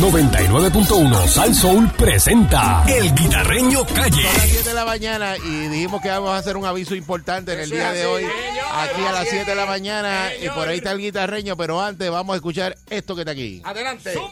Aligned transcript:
99.1 0.00 1.28
Sal 1.28 1.54
Soul 1.54 1.92
presenta 1.92 2.82
El 2.88 3.14
Guitarreño 3.14 3.84
Calle. 3.84 4.22
Son 4.22 4.32
las 4.32 4.48
7 4.48 4.68
de 4.70 4.74
la 4.74 4.86
mañana 4.86 5.36
y 5.36 5.68
dijimos 5.68 6.00
que 6.00 6.08
vamos 6.08 6.30
a 6.30 6.38
hacer 6.38 6.56
un 6.56 6.64
aviso 6.64 6.94
importante 6.94 7.52
en 7.52 7.60
el 7.60 7.68
día 7.68 7.92
de 7.92 8.06
hoy, 8.06 8.24
aquí 8.24 9.02
a 9.02 9.12
las 9.12 9.28
7 9.28 9.44
de 9.44 9.54
la 9.54 9.66
mañana, 9.66 10.30
y 10.42 10.48
por 10.48 10.66
ahí 10.66 10.78
está 10.78 10.92
el 10.92 11.00
guitarreño, 11.00 11.54
pero 11.54 11.82
antes 11.82 12.10
vamos 12.10 12.32
a 12.32 12.36
escuchar 12.36 12.78
esto 12.88 13.14
que 13.14 13.20
está 13.20 13.32
aquí. 13.32 13.60
Adelante. 13.62 14.14
Puerto 14.14 14.30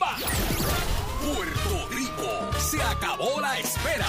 Rico, 1.90 2.50
se 2.58 2.82
acabó 2.82 3.38
la 3.38 3.58
espera. 3.58 4.06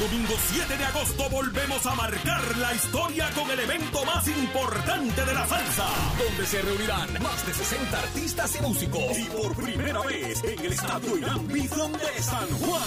Domingo 0.00 0.34
7 0.52 0.76
de 0.76 0.84
agosto 0.84 1.30
volvemos 1.30 1.86
a 1.86 1.94
marcar 1.94 2.56
la 2.58 2.74
historia 2.74 3.30
con 3.30 3.50
el 3.50 3.60
evento 3.60 4.04
más 4.04 4.28
importante 4.28 5.24
de 5.24 5.32
la 5.32 5.46
salsa, 5.46 5.86
donde 6.18 6.46
se 6.46 6.60
reunirán 6.60 7.22
más 7.22 7.46
de 7.46 7.54
60 7.54 7.98
artistas 7.98 8.56
y 8.56 8.60
músicos. 8.60 9.18
Y 9.18 9.24
por 9.24 9.56
primera 9.56 10.00
vez 10.00 10.44
en 10.44 10.66
el 10.66 10.72
Estadio 10.72 11.16
Irán 11.16 11.48
Bison 11.48 11.92
de 11.92 12.22
San 12.22 12.46
Juan, 12.46 12.82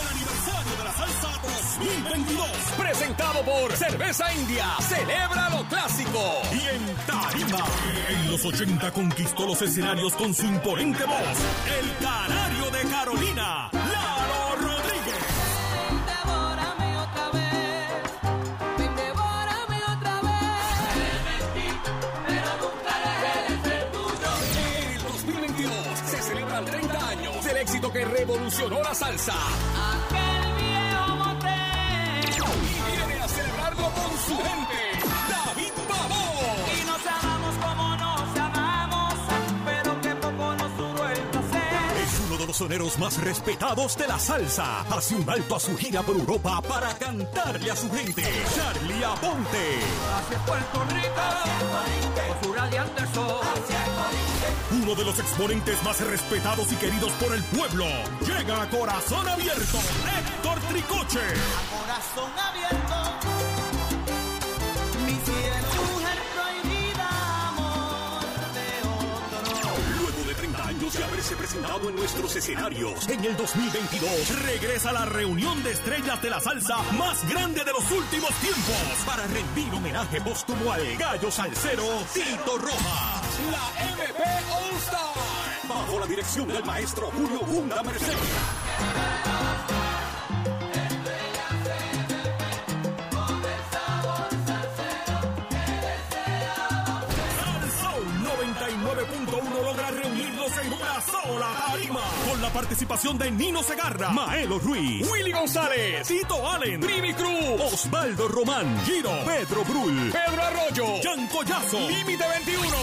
el 0.00 0.08
aniversario 0.08 0.76
de 0.78 0.84
la 0.84 0.92
salsa 0.94 1.28
2022, 1.78 2.48
presentado 2.76 3.42
por 3.44 3.72
Cerveza 3.76 4.34
India, 4.34 4.66
celebra 4.80 5.50
lo 5.50 5.68
clásico. 5.68 6.42
Y 6.52 6.74
en 6.74 6.96
Tarima, 7.06 7.64
en 8.08 8.32
los 8.32 8.44
80 8.44 8.90
conquistó 8.90 9.46
los 9.46 9.62
escenarios 9.62 10.12
con 10.14 10.34
su 10.34 10.44
imponente 10.44 11.04
voz, 11.04 11.38
el 11.78 12.04
Canario 12.04 12.70
de 12.72 12.90
Carolina, 12.90 13.70
revolucionó 28.04 28.82
la 28.82 28.94
salsa. 28.94 29.34
Soneros 42.58 42.98
más 42.98 43.16
respetados 43.18 43.96
de 43.96 44.08
la 44.08 44.18
salsa. 44.18 44.80
Hace 44.90 45.14
un 45.14 45.30
alto 45.30 45.54
a 45.54 45.60
su 45.60 45.76
gira 45.76 46.02
por 46.02 46.16
Europa 46.16 46.60
para 46.68 46.92
cantarle 46.98 47.70
a 47.70 47.76
su 47.76 47.88
gente. 47.88 48.24
Charlie 48.56 49.04
Aponte. 49.04 49.78
Hacia 50.16 50.38
Puerto 50.44 50.84
Rico, 50.92 51.22
sol. 53.14 53.38
Uno 54.82 54.94
de 54.94 55.04
los 55.04 55.18
exponentes 55.20 55.82
más 55.84 56.00
respetados 56.00 56.72
y 56.72 56.76
queridos 56.76 57.12
por 57.12 57.32
el 57.32 57.42
pueblo. 57.44 57.84
Llega 58.26 58.62
a 58.62 58.68
corazón 58.68 59.28
abierto. 59.28 59.78
Héctor 59.78 60.58
Tricoche. 60.68 61.20
Corazón 61.70 62.32
abierto, 62.38 62.67
presentado 71.36 71.88
en 71.90 71.96
nuestros 71.96 72.34
escenarios, 72.36 73.08
en 73.08 73.24
el 73.24 73.36
2022 73.36 74.42
regresa 74.44 74.92
la 74.92 75.04
reunión 75.04 75.62
de 75.62 75.72
estrellas 75.72 76.20
de 76.22 76.30
la 76.30 76.40
salsa 76.40 76.76
más 76.98 77.28
grande 77.28 77.64
de 77.64 77.72
los 77.72 77.90
últimos 77.90 78.30
tiempos 78.40 79.04
para 79.06 79.26
rendir 79.26 79.72
homenaje 79.74 80.20
póstumo 80.20 80.72
al 80.72 80.96
gallo 80.96 81.30
salsero 81.30 81.84
Tito 82.12 82.58
Rojas. 82.58 83.40
La 83.50 83.84
MP 83.90 84.22
All 84.52 84.76
Star, 84.78 85.68
bajo 85.68 86.00
la 86.00 86.06
dirección 86.06 86.48
del 86.48 86.64
maestro 86.64 87.10
Julio 87.10 87.40
Gunda 87.40 87.82
Merced. 87.82 89.27
La 102.48 102.54
participación 102.54 103.18
de 103.18 103.30
Nino 103.30 103.62
Segarra, 103.62 104.10
Maelo 104.10 104.58
Ruiz, 104.58 105.06
Willy 105.10 105.32
González, 105.32 106.06
Tito 106.08 106.48
Allen, 106.48 106.80
Primi 106.80 107.12
Cruz, 107.12 107.72
Osvaldo 107.72 108.26
Román, 108.28 108.80
Giro, 108.86 109.10
Pedro 109.26 109.64
Brul, 109.64 110.10
Pedro 110.10 110.42
Arroyo, 110.42 110.86
Jan 111.02 111.26
Collazo, 111.28 111.78
Límite 111.88 112.24
21. 112.26 112.76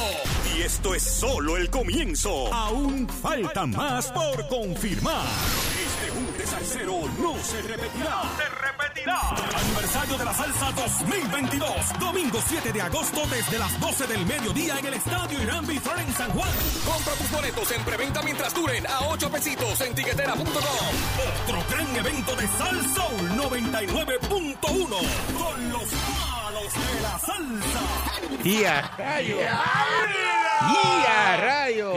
Y 0.55 0.61
esto 0.61 0.93
es 0.93 1.01
solo 1.01 1.57
el 1.57 1.69
comienzo. 1.71 2.53
Aún 2.53 3.07
falta 3.09 3.65
más 3.65 4.11
por 4.11 4.47
confirmar. 4.47 5.25
Este 5.25 6.11
junte 6.11 6.45
salsero 6.45 7.01
no 7.19 7.35
se 7.43 7.61
repetirá. 7.63 8.21
se 8.37 8.49
repetirá. 8.49 8.84
Aniversario 9.07 10.17
de 10.17 10.25
la 10.25 10.33
salsa 10.33 10.71
2022. 10.71 11.69
Domingo 11.99 12.39
7 12.47 12.73
de 12.73 12.81
agosto 12.81 13.21
desde 13.27 13.59
las 13.59 13.79
12 13.79 14.07
del 14.07 14.25
mediodía 14.25 14.79
en 14.79 14.85
el 14.87 14.93
Estadio 14.95 15.43
Irán 15.43 15.67
Bithorn 15.67 15.99
en 15.99 16.13
San 16.13 16.31
Juan. 16.31 16.49
Compra 16.83 17.13
tus 17.13 17.29
boletos 17.29 17.71
en 17.71 17.83
preventa 17.83 18.23
mientras 18.23 18.51
duren 18.55 18.85
a 18.87 19.01
8 19.09 19.29
pesitos 19.29 19.79
en 19.81 19.93
tiquetera.com. 19.93 20.45
Otro 20.47 21.63
gran 21.69 21.95
evento 21.95 22.35
de 22.35 22.47
Sal 22.47 22.81
Soul 22.95 23.29
99.1 23.37 24.59
con 24.59 25.69
los 25.69 25.83
malos 25.93 26.73
de 26.73 27.01
la 27.01 27.19
salsa. 27.19 28.43
¡Y 28.43 28.63
a 28.63 28.81
rayo! 28.97 29.37
¡Y 29.39 31.05
a 31.07 31.37
rayo! 31.37 31.93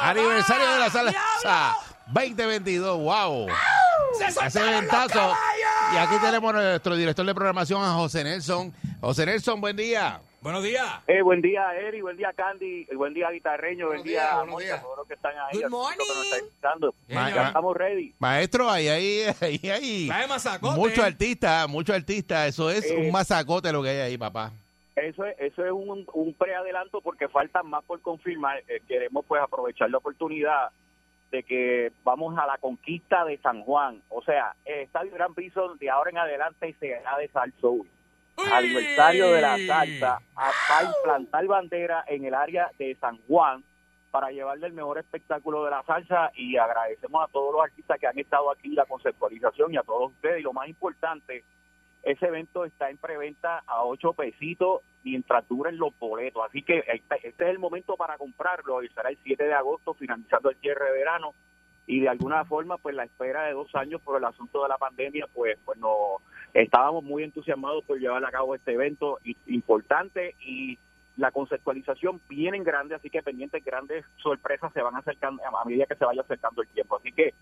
Aniversario 0.00 0.66
de 0.68 0.78
la 0.78 0.90
salsa 0.90 1.76
2022, 2.06 2.98
wow. 3.00 3.48
Hace 4.40 4.62
ventazo. 4.62 5.34
Y 5.94 5.96
aquí 5.98 6.14
tenemos 6.20 6.54
a 6.54 6.58
nuestro 6.58 6.96
director 6.96 7.24
de 7.24 7.34
programación, 7.34 7.82
a 7.82 7.92
José 7.94 8.24
Nelson. 8.24 8.72
José 9.00 9.24
Nelson, 9.26 9.60
buen 9.60 9.76
día. 9.76 10.20
Buenos 10.42 10.62
días. 10.62 10.84
Eh, 11.06 11.22
buen 11.22 11.40
día, 11.40 11.74
Eri, 11.76 12.00
buen 12.00 12.16
día, 12.16 12.32
Candy, 12.36 12.84
buen 12.94 13.14
día, 13.14 13.30
Guitarreño, 13.30 13.88
buen 13.88 14.02
día, 14.02 14.20
días, 14.22 14.36
buenos 14.38 14.58
días. 14.60 14.82
todos 14.82 14.96
los 14.98 15.06
que 15.08 15.14
están 15.14 15.32
ahí, 15.38 15.56
Good 15.58 15.64
a 15.64 15.68
todos 15.68 15.82
los 15.82 15.90
que 15.90 15.98
nos 15.98 16.08
morning. 16.08 16.24
están 16.24 16.46
escuchando. 16.48 16.94
Ma- 17.08 17.30
Ya 17.34 17.46
estamos 17.48 17.76
ready. 17.76 18.14
Maestro, 18.18 18.70
ahí, 18.70 18.88
ahí, 18.88 19.22
ahí, 19.40 19.70
ahí. 19.70 20.10
Muchos 20.76 21.04
artistas, 21.04 21.68
muchos 21.68 21.96
artistas. 21.96 22.48
Eso 22.48 22.70
es 22.70 22.84
Eh, 22.90 22.96
un 22.96 23.10
masacote 23.10 23.72
lo 23.72 23.82
que 23.82 23.88
hay 23.90 23.98
ahí, 23.98 24.18
papá. 24.18 24.52
Eso 24.94 25.24
es, 25.24 25.36
eso 25.38 25.64
es 25.64 25.72
un, 25.72 26.06
un 26.12 26.34
preadelanto 26.34 27.00
porque 27.00 27.28
faltan 27.28 27.68
más 27.68 27.82
por 27.84 28.00
confirmar. 28.00 28.58
Eh, 28.68 28.80
queremos 28.86 29.24
pues 29.26 29.42
aprovechar 29.42 29.90
la 29.90 29.98
oportunidad 29.98 30.68
de 31.36 31.42
que 31.42 31.92
vamos 32.02 32.36
a 32.38 32.46
la 32.46 32.56
conquista 32.56 33.24
de 33.24 33.36
San 33.38 33.62
Juan. 33.62 34.00
O 34.08 34.22
sea, 34.22 34.54
el 34.64 34.80
Estadio 34.80 35.12
Gran 35.12 35.34
Bison 35.34 35.76
de 35.78 35.90
ahora 35.90 36.10
en 36.10 36.18
adelante 36.18 36.74
será 36.80 37.18
de 37.18 37.28
Sal 37.28 37.52
Soul. 37.60 37.86
Aniversario 38.52 39.32
de 39.32 39.40
la 39.40 39.58
salsa 39.66 40.18
a, 40.34 40.84
implantar 40.84 41.46
bandera 41.46 42.04
en 42.06 42.24
el 42.24 42.34
área 42.34 42.70
de 42.78 42.94
San 42.96 43.18
Juan 43.28 43.62
para 44.10 44.30
llevarle 44.30 44.66
el 44.66 44.72
mejor 44.72 44.98
espectáculo 44.98 45.64
de 45.64 45.70
la 45.70 45.82
salsa 45.82 46.32
y 46.36 46.56
agradecemos 46.56 47.22
a 47.22 47.32
todos 47.32 47.52
los 47.52 47.62
artistas 47.62 47.98
que 47.98 48.06
han 48.06 48.18
estado 48.18 48.50
aquí 48.50 48.70
la 48.70 48.86
conceptualización 48.86 49.74
y 49.74 49.76
a 49.76 49.82
todos 49.82 50.12
ustedes 50.12 50.40
y 50.40 50.42
lo 50.42 50.52
más 50.52 50.68
importante 50.68 51.44
ese 52.06 52.26
evento 52.26 52.64
está 52.64 52.88
en 52.88 52.98
preventa 52.98 53.64
a 53.66 53.82
8 53.82 54.12
pesitos 54.12 54.82
mientras 55.02 55.46
duren 55.48 55.76
los 55.76 55.96
boletos. 55.98 56.40
Así 56.48 56.62
que 56.62 56.78
este, 56.86 57.16
este 57.26 57.44
es 57.44 57.50
el 57.50 57.58
momento 57.58 57.96
para 57.96 58.16
comprarlo 58.16 58.84
y 58.84 58.88
será 58.90 59.10
el 59.10 59.18
7 59.24 59.42
de 59.42 59.52
agosto, 59.52 59.92
finalizando 59.94 60.50
el 60.50 60.56
cierre 60.58 60.84
de 60.86 60.98
verano. 60.98 61.34
Y 61.84 61.98
de 61.98 62.08
alguna 62.08 62.44
forma, 62.44 62.78
pues 62.78 62.94
la 62.94 63.02
espera 63.02 63.46
de 63.46 63.54
dos 63.54 63.74
años 63.74 64.00
por 64.02 64.18
el 64.18 64.24
asunto 64.24 64.62
de 64.62 64.68
la 64.68 64.78
pandemia, 64.78 65.26
pues, 65.34 65.58
pues 65.64 65.80
no 65.80 66.18
estábamos 66.54 67.02
muy 67.02 67.24
entusiasmados 67.24 67.84
por 67.84 67.98
llevar 67.98 68.24
a 68.24 68.30
cabo 68.30 68.54
este 68.54 68.74
evento 68.74 69.18
importante 69.46 70.36
y 70.38 70.78
la 71.16 71.32
conceptualización 71.32 72.20
viene 72.28 72.56
en 72.56 72.64
grande, 72.64 72.94
así 72.94 73.10
que 73.10 73.22
pendientes 73.22 73.64
grandes 73.64 74.04
sorpresas 74.18 74.72
se 74.72 74.82
van 74.82 74.94
acercando 74.94 75.42
a 75.44 75.64
medida 75.64 75.86
que 75.86 75.96
se 75.96 76.04
vaya 76.04 76.22
acercando 76.22 76.62
el 76.62 76.68
tiempo. 76.68 76.98
Así 76.98 77.10
que 77.10 77.34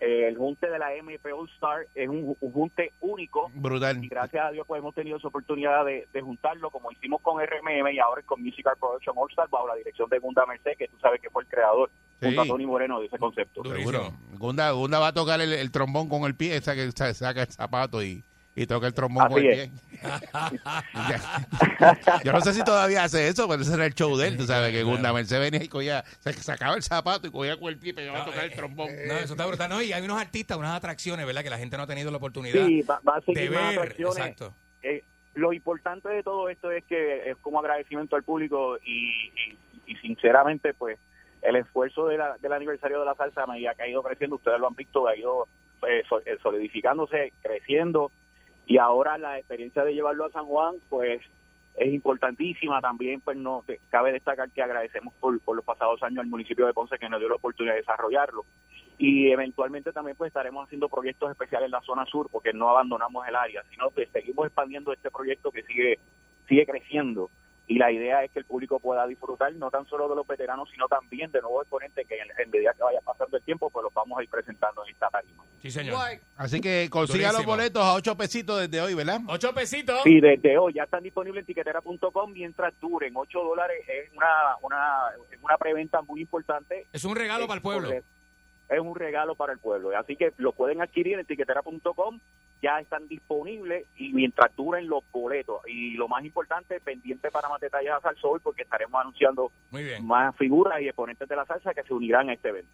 el 0.00 0.36
junte 0.36 0.68
de 0.70 0.78
la 0.78 0.94
MP 0.94 1.32
All 1.32 1.48
Star 1.54 1.86
es 1.94 2.08
un, 2.08 2.36
un 2.40 2.52
junte 2.52 2.92
único 3.00 3.50
Brutal. 3.54 4.02
y 4.04 4.08
gracias 4.08 4.44
a 4.44 4.50
Dios 4.50 4.66
pues 4.66 4.78
hemos 4.80 4.94
tenido 4.94 5.16
esa 5.16 5.28
oportunidad 5.28 5.84
de, 5.84 6.06
de 6.12 6.20
juntarlo 6.20 6.70
como 6.70 6.90
hicimos 6.92 7.20
con 7.20 7.40
RMM 7.44 7.88
y 7.92 7.98
ahora 7.98 8.22
con 8.22 8.42
Musical 8.42 8.74
Production 8.78 9.14
All 9.18 9.30
Star 9.30 9.48
bajo 9.50 9.66
la 9.68 9.74
dirección 9.74 10.08
de 10.08 10.18
Gunda 10.18 10.46
Merced 10.46 10.76
que 10.78 10.88
tú 10.88 10.96
sabes 11.00 11.20
que 11.20 11.30
fue 11.30 11.42
el 11.42 11.48
creador 11.48 11.90
junto 12.22 12.40
a 12.40 12.44
Sí. 12.44 12.50
Tony 12.50 12.66
Moreno 12.66 13.00
de 13.00 13.06
ese 13.06 13.18
concepto. 13.18 13.62
Seguro. 13.64 14.12
Gunda, 14.38 14.70
Gunda 14.72 14.98
va 14.98 15.08
a 15.08 15.12
tocar 15.14 15.40
el, 15.40 15.52
el 15.52 15.70
trombón 15.70 16.08
con 16.08 16.24
el 16.24 16.34
pie, 16.34 16.56
esa 16.56 16.74
que 16.74 16.90
sa- 16.92 17.14
saca 17.14 17.42
el 17.42 17.48
zapato 17.48 18.02
y, 18.02 18.24
y 18.60 18.66
toca 18.66 18.88
el 18.88 18.94
trombón 18.94 19.22
Así 19.24 19.34
con 19.34 19.44
el 19.44 19.50
es. 19.50 19.68
pie. 19.70 19.80
Yo 22.24 22.32
no 22.32 22.40
sé 22.40 22.52
si 22.52 22.62
todavía 22.64 23.04
hace 23.04 23.28
eso, 23.28 23.48
pero 23.48 23.62
ese 23.62 23.74
era 23.74 23.86
el 23.86 23.94
show 23.94 24.16
de 24.16 24.28
él. 24.28 24.36
Tú 24.36 24.44
sabes 24.44 24.72
que 24.72 24.82
Gunda 24.82 25.12
Merced 25.12 25.40
venía 25.40 25.62
y 25.62 25.68
cogía, 25.68 26.04
se 26.20 26.32
sacaba 26.34 26.74
el 26.76 26.82
zapato 26.82 27.26
y 27.26 27.30
cogía 27.30 27.56
con 27.58 27.68
el 27.68 27.78
pie 27.78 27.90
y 27.90 27.94
pegaba 27.94 28.22
a 28.22 28.24
tocar 28.24 28.44
el 28.44 28.52
trombón. 28.52 28.88
No, 29.06 29.14
eso 29.14 29.34
está 29.34 29.46
brutal. 29.46 29.68
No, 29.70 29.82
y 29.82 29.92
hay 29.92 30.02
unos 30.04 30.20
artistas, 30.20 30.56
unas 30.58 30.76
atracciones, 30.76 31.26
¿verdad? 31.26 31.42
Que 31.42 31.50
la 31.50 31.58
gente 31.58 31.76
no 31.76 31.84
ha 31.84 31.86
tenido 31.86 32.10
la 32.10 32.16
oportunidad 32.16 32.66
Sí, 32.66 32.82
va, 32.82 33.00
va 33.06 33.16
a 33.16 33.20
de 33.32 33.48
ver. 33.48 33.58
atracciones. 33.58 34.18
Exacto. 34.18 34.54
Eh, 34.82 35.04
lo 35.34 35.52
importante 35.52 36.08
de 36.08 36.22
todo 36.22 36.48
esto 36.48 36.70
es 36.72 36.84
que 36.84 37.30
es 37.30 37.36
como 37.38 37.60
agradecimiento 37.60 38.16
al 38.16 38.24
público 38.24 38.76
y, 38.84 39.10
y- 39.28 39.58
y 39.86 39.96
sinceramente 39.96 40.74
pues 40.74 40.98
el 41.42 41.56
esfuerzo 41.56 42.06
de 42.08 42.18
la- 42.18 42.36
del 42.38 42.52
aniversario 42.52 42.98
de 43.00 43.06
la 43.06 43.14
salsa 43.14 43.44
que 43.76 43.82
ha 43.82 43.88
ido 43.88 44.02
creciendo, 44.02 44.36
ustedes 44.36 44.58
lo 44.58 44.66
han 44.66 44.74
visto, 44.74 45.06
ha 45.06 45.16
ido 45.16 45.46
eh, 45.88 46.02
so- 46.08 46.20
eh, 46.26 46.36
solidificándose, 46.42 47.32
creciendo 47.40 48.10
y 48.68 48.76
ahora 48.76 49.16
la 49.16 49.38
experiencia 49.38 49.82
de 49.82 49.94
llevarlo 49.94 50.26
a 50.26 50.30
San 50.30 50.44
Juan, 50.44 50.76
pues 50.90 51.22
es 51.74 51.94
importantísima. 51.94 52.82
También, 52.82 53.22
pues 53.22 53.38
no 53.38 53.64
cabe 53.88 54.12
destacar 54.12 54.50
que 54.50 54.62
agradecemos 54.62 55.14
por, 55.14 55.40
por 55.40 55.56
los 55.56 55.64
pasados 55.64 56.02
años 56.02 56.18
al 56.18 56.26
municipio 56.26 56.66
de 56.66 56.74
Ponce 56.74 56.98
que 56.98 57.08
nos 57.08 57.18
dio 57.18 57.30
la 57.30 57.36
oportunidad 57.36 57.72
de 57.72 57.80
desarrollarlo. 57.80 58.44
Y 58.98 59.30
eventualmente 59.30 59.90
también 59.92 60.18
pues 60.18 60.28
estaremos 60.28 60.66
haciendo 60.66 60.90
proyectos 60.90 61.30
especiales 61.30 61.66
en 61.66 61.72
la 61.72 61.80
zona 61.80 62.04
sur 62.04 62.28
porque 62.30 62.52
no 62.52 62.68
abandonamos 62.68 63.26
el 63.26 63.36
área, 63.36 63.62
sino 63.70 63.88
que 63.88 64.06
seguimos 64.08 64.46
expandiendo 64.46 64.92
este 64.92 65.10
proyecto 65.10 65.50
que 65.50 65.62
sigue 65.62 65.98
sigue 66.46 66.66
creciendo 66.66 67.30
y 67.68 67.78
la 67.78 67.92
idea 67.92 68.24
es 68.24 68.30
que 68.30 68.38
el 68.38 68.46
público 68.46 68.80
pueda 68.80 69.06
disfrutar 69.06 69.52
no 69.54 69.70
tan 69.70 69.86
solo 69.86 70.08
de 70.08 70.16
los 70.16 70.26
veteranos, 70.26 70.70
sino 70.70 70.88
también 70.88 71.30
de 71.30 71.42
nuevos 71.42 71.62
exponentes 71.62 72.06
que 72.08 72.18
en, 72.18 72.28
en 72.38 72.50
medida 72.50 72.72
que 72.72 72.82
vaya 72.82 73.00
pasando 73.02 73.36
el 73.36 73.42
tiempo, 73.42 73.68
pues 73.68 73.84
los 73.84 73.92
vamos 73.92 74.18
a 74.18 74.22
ir 74.22 74.30
presentando 74.30 74.82
en 74.84 74.90
esta 74.90 75.10
tarima. 75.10 75.44
Sí, 75.60 75.70
señor. 75.70 75.98
Así 76.36 76.62
que 76.62 76.88
consiga 76.90 77.30
los 77.30 77.44
boletos 77.44 77.82
a 77.82 77.92
ocho 77.92 78.16
pesitos 78.16 78.58
desde 78.60 78.80
hoy, 78.80 78.94
¿verdad? 78.94 79.20
Ocho 79.28 79.52
pesitos. 79.52 80.02
Sí, 80.02 80.18
desde 80.18 80.56
hoy 80.56 80.72
ya 80.72 80.84
están 80.84 81.02
disponibles 81.02 81.42
en 81.42 81.46
tiquetera.com 81.46 82.32
mientras 82.32 82.72
duren. 82.80 83.12
8 83.14 83.38
dólares 83.38 83.84
es 83.86 84.10
una, 84.16 84.56
una, 84.62 85.10
es 85.30 85.38
una 85.42 85.58
preventa 85.58 86.00
muy 86.00 86.22
importante. 86.22 86.86
Es 86.90 87.04
un 87.04 87.16
regalo 87.16 87.46
para 87.46 87.56
el 87.56 87.62
pueblo. 87.62 87.90
Es 87.90 88.80
un 88.80 88.94
regalo 88.94 89.34
para 89.34 89.52
el 89.52 89.58
pueblo. 89.58 89.96
Así 89.98 90.16
que 90.16 90.32
lo 90.38 90.52
pueden 90.52 90.80
adquirir 90.80 91.18
en 91.18 91.26
tiquetera.com. 91.26 92.20
Ya 92.60 92.80
están 92.80 93.06
disponibles 93.08 93.86
y 93.96 94.12
mientras 94.12 94.54
duren 94.56 94.88
los 94.88 95.04
boletos. 95.12 95.60
Y 95.66 95.92
lo 95.92 96.08
más 96.08 96.24
importante, 96.24 96.80
pendiente 96.80 97.30
para 97.30 97.48
más 97.48 97.60
detalles 97.60 97.92
a 97.92 98.00
Salsa 98.00 98.26
hoy 98.26 98.40
porque 98.42 98.62
estaremos 98.62 99.00
anunciando 99.00 99.52
Muy 99.70 99.84
bien. 99.84 100.06
más 100.06 100.34
figuras 100.36 100.80
y 100.80 100.86
exponentes 100.88 101.28
de 101.28 101.36
la 101.36 101.46
salsa 101.46 101.72
que 101.74 101.82
se 101.84 101.94
unirán 101.94 102.28
a 102.30 102.34
este 102.34 102.48
evento. 102.48 102.70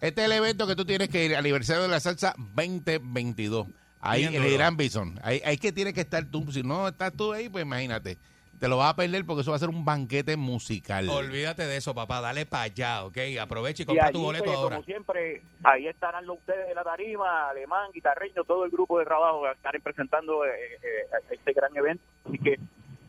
Este 0.00 0.20
es 0.20 0.26
el 0.26 0.32
evento 0.32 0.66
que 0.66 0.76
tú 0.76 0.84
tienes 0.84 1.08
que 1.08 1.24
ir, 1.24 1.36
aniversario 1.36 1.82
de 1.82 1.88
la 1.88 2.00
salsa 2.00 2.34
2022. 2.36 3.68
Ahí 4.00 4.24
en 4.24 4.34
el. 4.34 4.52
Gran 4.52 4.76
Bison. 4.76 5.18
Ahí, 5.22 5.40
ahí 5.44 5.56
que 5.56 5.72
tienes 5.72 5.94
que 5.94 6.00
estar 6.00 6.24
tú. 6.24 6.50
Si 6.50 6.62
no 6.62 6.88
estás 6.88 7.12
tú 7.12 7.32
ahí, 7.32 7.48
pues 7.48 7.64
imagínate. 7.64 8.18
Te 8.62 8.68
lo 8.68 8.76
vas 8.76 8.90
a 8.90 8.94
perder 8.94 9.24
porque 9.26 9.40
eso 9.40 9.50
va 9.50 9.56
a 9.56 9.58
ser 9.58 9.70
un 9.70 9.84
banquete 9.84 10.36
musical. 10.36 11.08
Olvídate 11.08 11.66
de 11.66 11.76
eso, 11.78 11.96
papá. 11.96 12.20
Dale 12.20 12.46
para 12.46 12.62
allá, 12.62 13.02
¿ok? 13.04 13.18
Aprovecha 13.40 13.82
y 13.82 13.82
Y 13.82 13.86
compra 13.86 14.04
allí, 14.04 14.12
tu 14.12 14.22
boleto 14.22 14.44
pues, 14.44 14.56
ahora. 14.56 14.76
como 14.76 14.84
siempre, 14.86 15.42
ahí 15.64 15.88
estarán 15.88 16.24
los 16.26 16.38
ustedes 16.38 16.68
de 16.68 16.74
la 16.76 16.84
tarima, 16.84 17.48
alemán, 17.50 17.90
guitarreño, 17.92 18.44
todo 18.44 18.64
el 18.64 18.70
grupo 18.70 19.00
de 19.00 19.04
trabajo 19.04 19.44
a 19.46 19.50
estar 19.50 19.74
presentando 19.80 20.44
eh, 20.46 20.50
eh, 20.80 21.18
este 21.32 21.52
gran 21.54 21.76
evento. 21.76 22.04
Así 22.28 22.38
que 22.38 22.60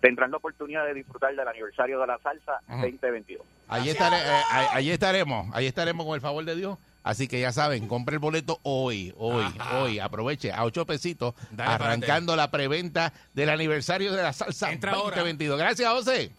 tendrán 0.01 0.31
la 0.31 0.37
oportunidad 0.37 0.85
de 0.87 0.95
disfrutar 0.95 1.35
del 1.35 1.47
aniversario 1.47 1.99
de 1.99 2.07
la 2.07 2.17
salsa 2.17 2.53
Ajá. 2.67 2.81
2022. 2.81 3.45
Allí, 3.67 3.91
estare- 3.91 4.17
eh, 4.17 4.41
ahí- 4.49 4.67
allí 4.71 4.89
estaremos, 4.89 5.53
allí 5.53 5.67
estaremos 5.67 6.03
con 6.03 6.15
el 6.15 6.21
favor 6.21 6.43
de 6.45 6.55
Dios. 6.55 6.79
Así 7.03 7.27
que 7.27 7.39
ya 7.41 7.51
saben, 7.51 7.87
compre 7.87 8.15
el 8.15 8.19
boleto 8.19 8.59
hoy, 8.63 9.13
hoy, 9.17 9.43
Ajá. 9.43 9.79
hoy. 9.83 9.99
Aproveche 9.99 10.51
a 10.53 10.63
ocho 10.63 10.85
pesitos, 10.85 11.33
Dale 11.51 11.71
arrancando 11.73 12.35
la 12.35 12.49
preventa 12.49 13.11
del 13.33 13.49
aniversario 13.49 14.13
de 14.13 14.23
la 14.23 14.31
salsa 14.33 14.71
Entra 14.71 14.91
ahora. 14.93 15.17
2022. 15.17 15.59
Gracias, 15.59 15.89
José. 15.91 16.31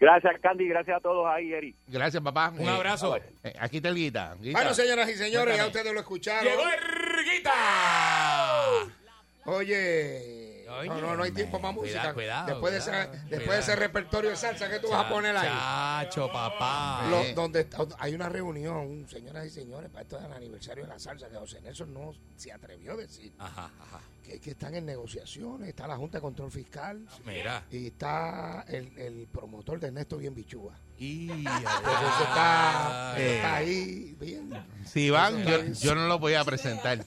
Gracias, 0.00 0.32
Candy, 0.40 0.66
gracias 0.66 0.96
a 0.96 1.00
todos 1.00 1.24
ahí, 1.28 1.52
Eri. 1.52 1.74
Gracias, 1.86 2.20
papá. 2.20 2.50
Un 2.58 2.62
Eh, 2.66 2.68
abrazo. 2.68 3.16
eh, 3.44 3.54
aquí 3.60 3.76
está 3.76 3.90
el 3.90 3.94
guita. 3.94 4.34
Guita. 4.40 4.58
Bueno, 4.58 4.74
señoras 4.74 5.08
y 5.08 5.14
señores, 5.14 5.56
ya 5.56 5.66
ustedes 5.68 5.92
lo 5.94 6.00
escucharon. 6.00 6.44
Llegó 6.44 6.62
Erguita. 6.68 7.52
Oye, 9.44 9.56
Oye, 9.56 10.41
no, 10.86 11.00
no, 11.00 11.16
no 11.16 11.22
hay 11.22 11.30
tiempo 11.32 11.60
para 11.60 11.74
cuidado, 11.74 11.98
música. 11.98 12.14
cuidado, 12.14 12.46
después 12.48 12.72
de 12.72 12.80
cuidado, 12.80 13.02
ese, 13.02 13.10
después 13.12 13.28
cuidado. 13.42 13.52
de 13.54 13.60
ese 13.60 13.76
repertorio 13.76 14.30
de 14.30 14.36
salsa 14.36 14.68
que 14.70 14.78
tú 14.80 14.88
vas 14.90 15.04
a 15.04 15.08
poner 15.08 15.36
ahí. 15.36 15.48
Chacho, 15.48 16.30
papá. 16.32 17.06
Lo- 17.10 17.34
donde 17.34 17.60
está- 17.60 17.84
hay 17.98 18.14
una 18.14 18.28
reunión, 18.28 19.06
señoras 19.08 19.46
y 19.46 19.50
señores, 19.50 19.90
para 19.90 20.02
esto 20.02 20.18
del 20.20 20.32
aniversario 20.32 20.84
de 20.84 20.88
la 20.90 20.98
salsa, 20.98 21.28
que 21.28 21.36
José 21.36 21.60
Nelson 21.60 21.92
no 21.92 22.12
se 22.36 22.52
atrevió 22.52 22.92
a 22.92 22.96
decir 22.96 23.32
Ajá, 23.38 23.70
ajá. 23.80 24.00
Que, 24.22 24.40
que 24.40 24.50
están 24.52 24.74
en 24.74 24.86
negociaciones, 24.86 25.68
está 25.68 25.86
la 25.86 25.96
Junta 25.96 26.18
de 26.18 26.22
Control 26.22 26.50
Fiscal 26.50 27.04
Mira. 27.24 27.64
y 27.70 27.88
está 27.88 28.64
el, 28.68 28.96
el 28.98 29.26
promotor 29.32 29.80
de 29.80 29.88
Ernesto 29.88 30.16
Bien 30.18 30.34
Bichúa. 30.34 30.74
Y 30.98 31.30
Entonces 31.30 31.64
eso 31.74 32.22
está, 32.22 33.14
eso 33.16 33.22
eh. 33.22 33.36
está 33.36 33.54
ahí 33.56 34.16
bien. 34.20 34.52
Si 34.86 35.10
van, 35.10 35.42
yo, 35.44 35.64
yo 35.64 35.94
no 35.96 36.06
los 36.06 36.20
voy 36.20 36.34
a 36.34 36.44
presentar. 36.44 37.04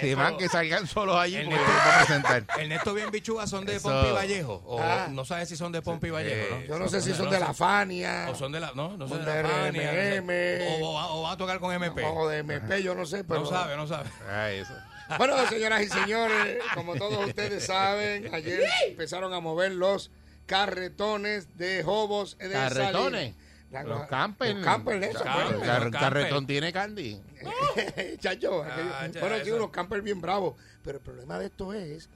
Si 0.00 0.14
van, 0.14 0.36
que 0.36 0.48
salgan 0.48 0.86
solos 0.86 1.16
allí, 1.16 1.36
el 1.36 1.44
porque 1.46 1.60
yo 1.60 1.66
los 1.66 1.72
voy 1.84 1.92
a 1.92 1.98
presentar. 2.04 2.44
El 2.58 2.68
Neto 2.68 2.92
Bien 2.94 3.10
Bichúa 3.10 3.46
son 3.46 3.64
de 3.64 3.76
Eso. 3.76 3.88
Pompi 3.88 4.10
Vallejo. 4.12 4.62
O 4.66 4.78
Ah. 4.82 5.08
no 5.10 5.24
sabes 5.24 5.48
si 5.48 5.56
son 5.56 5.72
de 5.72 5.80
Pompi 5.80 6.10
Vallejo, 6.10 6.56
¿no? 6.56 6.60
Yo 6.66 6.78
no 6.78 6.88
sé 6.88 7.00
si 7.00 7.14
son 7.14 7.30
de 7.30 7.40
la 7.40 7.54
Fania 7.54 8.26
O 8.30 8.34
son 8.34 8.52
de 8.52 8.60
la. 8.60 8.72
No, 8.74 8.96
no 8.98 9.08
son 9.08 9.18
Son 9.18 9.24
de 9.26 9.32
de 9.32 9.42
la 9.42 9.48
Fania, 9.48 10.20
RMM. 10.20 10.82
O, 10.82 10.90
o 10.90 10.94
va, 10.94 11.06
o 11.12 11.22
va 11.22 11.32
a 11.32 11.36
tocar 11.38 11.58
con 11.60 11.72
MP. 11.72 12.04
o 12.04 12.28
de 12.28 12.38
MP, 12.38 12.82
yo 12.82 12.94
no 12.94 13.06
sé, 13.06 13.24
pero... 13.24 13.40
no 13.40 13.46
sabe, 13.46 13.76
no 13.76 13.86
sabe. 13.86 14.10
Ay, 14.30 14.58
eso. 14.58 14.74
Bueno, 15.16 15.34
señoras 15.48 15.82
y 15.82 15.88
señores, 15.88 16.58
como 16.74 16.94
todos 16.96 17.26
ustedes 17.26 17.64
saben, 17.64 18.32
ayer 18.34 18.62
empezaron 18.88 19.32
a 19.32 19.40
mover 19.40 19.72
los 19.72 20.10
carretones 20.46 21.56
de 21.56 21.82
Jobos 21.82 22.36
de 22.38 22.50
¿Carretones? 22.50 23.20
salir. 23.34 23.48
La- 23.70 23.82
Los 23.82 24.06
campers. 24.06 24.54
Los 24.54 24.64
campers, 24.64 25.06
eso, 25.06 25.24
Camper. 25.24 25.44
pues. 25.46 25.54
El 25.60 25.66
car- 25.66 25.80
Camper. 25.82 26.00
carretón 26.00 26.46
tiene 26.46 26.72
candy. 26.72 27.20
Chacho, 28.18 28.62
aquello- 28.64 28.64
Ah, 28.94 29.06
ya, 29.12 29.20
bueno, 29.20 29.36
sí, 29.44 29.50
unos 29.50 29.70
campers 29.70 30.02
bien 30.02 30.20
bravos. 30.22 30.54
Pero 30.82 30.98
el 30.98 31.04
problema 31.04 31.38
de 31.38 31.46
esto 31.46 31.74
es 31.74 32.08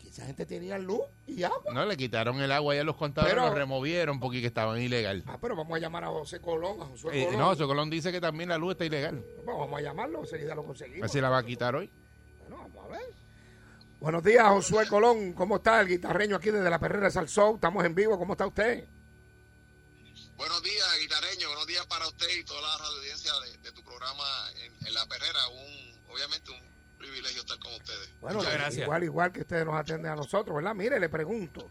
que 0.00 0.08
esa 0.08 0.24
gente 0.24 0.46
tenía 0.46 0.78
luz 0.78 1.02
y 1.26 1.42
agua. 1.42 1.60
No, 1.74 1.84
le 1.84 1.94
quitaron 1.98 2.40
el 2.40 2.50
agua 2.52 2.74
y 2.74 2.78
a 2.78 2.84
los 2.84 2.96
contadores 2.96 3.34
Pero- 3.34 3.46
los 3.48 3.54
removieron 3.54 4.18
porque 4.18 4.40
que 4.40 4.46
estaban 4.46 4.80
ilegal. 4.80 5.24
Ah, 5.26 5.36
pero 5.38 5.54
vamos 5.56 5.76
a 5.76 5.78
llamar 5.78 6.04
a 6.04 6.08
José 6.08 6.40
Colón, 6.40 6.80
a 6.80 6.86
Josué 6.86 7.20
Eh, 7.20 7.24
Colón. 7.26 7.40
no, 7.40 7.54
Socolón 7.54 7.90
dice 7.90 8.10
que 8.10 8.20
también 8.22 8.48
la 8.48 8.56
luz 8.56 8.72
está 8.72 8.86
ilegal. 8.86 9.22
Bueno, 9.44 9.60
vamos 9.60 9.78
a 9.78 9.82
llamarlo, 9.82 10.20
enseguida 10.20 10.54
lo 10.54 10.62
A 10.62 10.64
ver 10.64 10.66
conseguimos. 10.68 11.12
si 11.12 11.20
la 11.20 11.28
va 11.28 11.38
a 11.38 11.42
quitar 11.44 11.76
hoy. 11.76 11.90
Buenos 14.00 14.22
días, 14.22 14.46
Josué 14.46 14.86
Colón. 14.86 15.32
¿Cómo 15.32 15.56
está 15.56 15.80
el 15.80 15.88
guitarreño 15.88 16.36
aquí 16.36 16.50
desde 16.50 16.70
la 16.70 16.78
Perrera 16.78 17.06
de 17.06 17.10
Salsou? 17.10 17.56
Estamos 17.56 17.84
en 17.84 17.94
vivo. 17.94 18.16
¿Cómo 18.16 18.34
está 18.34 18.46
usted? 18.46 18.84
Buenos 20.36 20.62
días, 20.62 20.86
guitarreño. 21.00 21.48
Buenos 21.48 21.66
días 21.66 21.84
para 21.86 22.06
usted 22.06 22.28
y 22.38 22.44
toda 22.44 22.60
la 22.62 22.76
radio 22.78 22.96
audiencia 22.98 23.32
de, 23.44 23.58
de 23.58 23.72
tu 23.72 23.82
programa 23.82 24.24
en, 24.64 24.86
en 24.86 24.94
La 24.94 25.04
Perrera. 25.06 25.48
Un, 25.48 25.98
obviamente 26.14 26.52
un 26.52 26.60
privilegio 26.96 27.40
estar 27.40 27.58
con 27.58 27.72
ustedes. 27.72 28.10
Bueno, 28.20 28.38
Muchas 28.38 28.52
gracias. 28.54 28.84
igual, 28.84 29.04
igual 29.04 29.32
que 29.32 29.40
ustedes 29.40 29.64
nos 29.64 29.74
atienden 29.74 30.12
a 30.12 30.16
nosotros, 30.16 30.54
¿verdad? 30.56 30.74
Mire, 30.74 31.00
le 31.00 31.08
pregunto, 31.08 31.70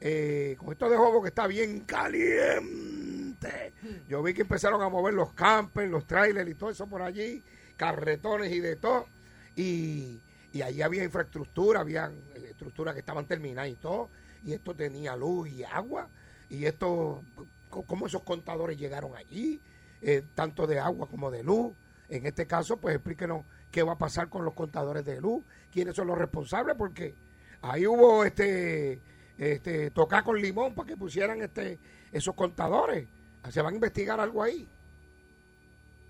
eh, 0.00 0.56
con 0.58 0.72
esto 0.72 0.88
de 0.88 0.96
Jobo 0.96 1.22
que 1.22 1.28
está 1.28 1.46
bien 1.46 1.80
caliente, 1.80 3.72
yo 4.08 4.22
vi 4.22 4.34
que 4.34 4.42
empezaron 4.42 4.82
a 4.82 4.88
mover 4.88 5.14
los 5.14 5.32
campers, 5.32 5.90
los 5.90 6.06
trailers 6.06 6.50
y 6.50 6.54
todo 6.54 6.70
eso 6.70 6.86
por 6.86 7.02
allí, 7.02 7.42
carretones 7.76 8.52
y 8.52 8.60
de 8.60 8.76
todo, 8.76 9.08
y, 9.56 10.20
y 10.54 10.62
ahí 10.62 10.82
había 10.82 11.02
infraestructura, 11.02 11.80
había 11.80 12.12
estructuras 12.48 12.94
que 12.94 13.00
estaban 13.00 13.26
terminadas 13.26 13.72
y 13.72 13.74
todo, 13.74 14.08
y 14.44 14.52
esto 14.52 14.72
tenía 14.72 15.16
luz 15.16 15.48
y 15.48 15.64
agua, 15.64 16.08
y 16.48 16.64
esto, 16.66 17.24
¿cómo 17.68 18.06
esos 18.06 18.22
contadores 18.22 18.78
llegaron 18.78 19.16
allí? 19.16 19.60
Eh, 20.00 20.22
tanto 20.36 20.68
de 20.68 20.78
agua 20.78 21.08
como 21.08 21.32
de 21.32 21.42
luz. 21.42 21.74
En 22.08 22.24
este 22.24 22.46
caso, 22.46 22.76
pues 22.76 22.94
explíquenos 22.94 23.44
qué 23.72 23.82
va 23.82 23.94
a 23.94 23.98
pasar 23.98 24.28
con 24.28 24.44
los 24.44 24.54
contadores 24.54 25.04
de 25.04 25.20
luz, 25.20 25.44
quiénes 25.72 25.96
son 25.96 26.06
los 26.06 26.16
responsables, 26.16 26.76
porque 26.76 27.16
ahí 27.60 27.84
hubo 27.88 28.24
este, 28.24 29.00
este 29.36 29.90
tocar 29.90 30.22
con 30.22 30.40
limón 30.40 30.72
para 30.76 30.86
que 30.86 30.96
pusieran 30.96 31.42
este 31.42 31.80
esos 32.12 32.36
contadores. 32.36 33.08
Se 33.50 33.60
van 33.60 33.72
a 33.72 33.74
investigar 33.74 34.20
algo 34.20 34.40
ahí. 34.40 34.68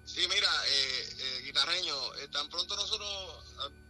Sí, 0.05 0.21
mira, 0.29 0.49
eh, 1.25 2.23
eh, 2.23 2.29
tan 2.29 2.49
pronto 2.49 2.77
nosotros 2.77 3.45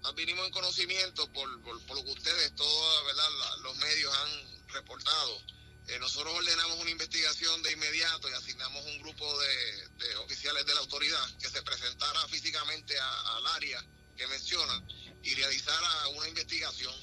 advinimos 0.04 0.46
en 0.46 0.52
conocimiento 0.52 1.30
por, 1.32 1.48
lo 1.48 2.04
que 2.04 2.10
ustedes, 2.10 2.54
todos 2.54 3.14
los 3.62 3.76
medios 3.76 4.14
han 4.14 4.68
reportado, 4.68 5.40
eh, 5.88 5.98
nosotros 5.98 6.34
ordenamos 6.34 6.78
una 6.78 6.90
investigación 6.90 7.62
de 7.62 7.72
inmediato 7.72 8.28
y 8.30 8.32
asignamos 8.32 8.84
un 8.86 9.02
grupo 9.02 9.38
de, 9.40 9.88
de 9.98 10.16
oficiales 10.16 10.64
de 10.64 10.74
la 10.74 10.80
autoridad 10.80 11.38
que 11.38 11.50
se 11.50 11.62
presentara 11.62 12.26
físicamente 12.28 12.98
al 12.98 13.46
área 13.48 13.84
que 14.16 14.26
menciona 14.28 14.82
y 15.22 15.34
realizara 15.34 16.08
una 16.08 16.28
investigación. 16.28 16.94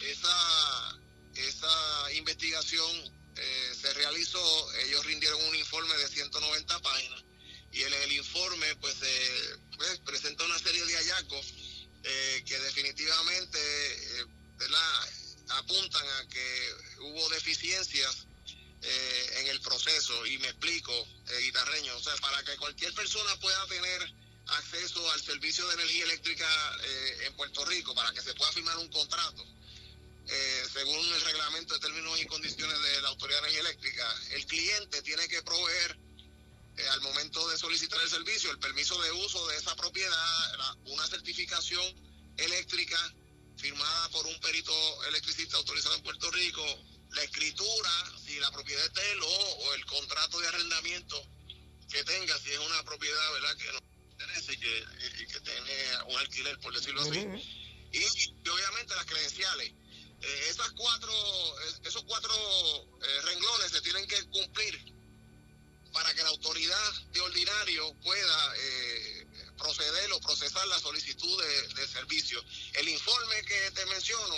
Esa, 0.00 0.98
esa 1.34 2.12
investigación 2.12 3.14
eh, 3.36 3.72
se 3.78 3.92
realizó, 3.94 4.72
ellos 4.86 5.04
rindieron 5.04 5.42
un 5.44 5.56
informe 5.56 5.94
de 5.96 6.08
190 6.08 6.78
páginas 6.80 7.24
y 7.74 7.82
en 7.82 7.92
el 7.92 8.12
informe 8.12 8.74
pues, 8.76 8.94
eh, 9.02 9.56
pues, 9.76 9.98
presenta 10.00 10.44
una 10.44 10.58
serie 10.58 10.84
de 10.84 10.94
hallazgos 10.94 11.52
eh, 12.04 12.42
que 12.46 12.58
definitivamente 12.60 13.58
eh, 13.58 14.24
apuntan 15.48 16.06
a 16.06 16.28
que 16.28 16.74
hubo 17.00 17.28
deficiencias 17.30 18.26
eh, 18.82 19.40
en 19.40 19.46
el 19.48 19.60
proceso. 19.60 20.26
Y 20.26 20.38
me 20.38 20.48
explico, 20.48 20.92
eh, 20.92 21.38
guitarreño, 21.42 21.96
o 21.96 22.02
sea, 22.02 22.14
para 22.16 22.42
que 22.44 22.56
cualquier 22.56 22.94
persona 22.94 23.34
pueda 23.40 23.66
tener 23.66 24.12
acceso 24.46 25.10
al 25.12 25.22
servicio 25.22 25.66
de 25.68 25.74
energía 25.74 26.04
eléctrica 26.04 26.46
eh, 26.82 27.26
en 27.26 27.34
Puerto 27.34 27.64
Rico, 27.64 27.94
para 27.94 28.12
que 28.12 28.20
se 28.20 28.34
pueda 28.34 28.52
firmar 28.52 28.78
un 28.78 28.88
contrato, 28.88 29.44
según 30.72 31.04
el 31.14 31.20
reglamento 31.20 31.74
de 31.74 31.80
términos 31.80 32.18
y 32.18 32.24
condiciones 32.24 32.80
de 32.80 33.02
la 33.02 33.08
Autoridad 33.08 33.42
de 33.42 33.48
Energía 33.48 33.68
Eléctrica, 33.68 34.22
el 34.30 34.46
cliente 34.46 35.02
tiene 35.02 35.28
que 35.28 35.42
proveer 35.42 35.98
eh, 36.84 36.88
al 36.90 37.00
momento 37.00 37.48
de 37.48 37.56
solicitar 37.58 38.00
el 38.02 38.08
servicio, 38.10 38.50
el 38.50 38.58
permiso 38.58 39.00
de 39.02 39.10
uso 39.12 39.46
de 39.48 39.56
esa 39.56 39.74
propiedad, 39.76 40.56
la- 40.58 40.76
una 40.86 41.06
certificación 41.06 41.84
eléctrica 42.36 42.98
firmada 43.56 44.08
por 44.10 44.26
un 44.26 44.38
perito 44.40 44.72
electricista 45.08 45.56
autorizado 45.56 45.94
en 45.96 46.02
Puerto 46.02 46.30
Rico, 46.30 46.64
la 47.12 47.22
escritura, 47.22 47.90
si 48.24 48.38
la 48.40 48.50
propiedad 48.50 48.84
es 48.84 48.92
de 48.92 49.12
él 49.12 49.22
o, 49.22 49.26
o 49.26 49.74
el 49.74 49.86
contrato 49.86 50.40
de 50.40 50.48
arrendamiento 50.48 51.22
que 51.88 52.02
tenga, 52.04 52.36
si 52.38 52.50
es 52.50 52.58
una 52.58 52.82
propiedad, 52.82 53.32
¿verdad?, 53.34 53.56
que 53.56 53.72
no 53.72 53.78
pertenece 54.18 54.52
y 54.54 54.56
que, 54.58 54.84
y 55.22 55.26
que 55.28 55.40
tiene 55.40 56.02
un 56.08 56.16
alquiler, 56.18 56.58
por 56.58 56.74
decirlo 56.74 57.02
así. 57.02 57.10
Y, 57.92 57.98
y 57.98 58.48
obviamente 58.48 58.94
las 58.96 59.04
credenciales. 59.06 59.72
Eh, 60.20 60.46
esas 60.48 60.70
cuatro, 60.72 61.12
es- 61.68 61.80
esos 61.84 62.02
cuatro 62.04 62.34
eh, 62.34 63.20
renglones 63.22 63.70
se 63.70 63.80
tienen 63.82 64.06
que 64.08 64.20
cumplir 64.30 64.74
para 65.94 66.12
que 66.12 66.22
la 66.24 66.28
autoridad 66.28 66.92
de 67.12 67.20
ordinario 67.20 67.94
pueda 68.02 68.54
eh, 68.56 69.26
proceder 69.56 70.12
o 70.12 70.20
procesar 70.20 70.66
la 70.66 70.78
solicitud 70.80 71.42
de, 71.42 71.68
de 71.74 71.88
servicio. 71.88 72.44
El 72.74 72.88
informe 72.88 73.42
que 73.44 73.70
te 73.70 73.86
menciono 73.86 74.34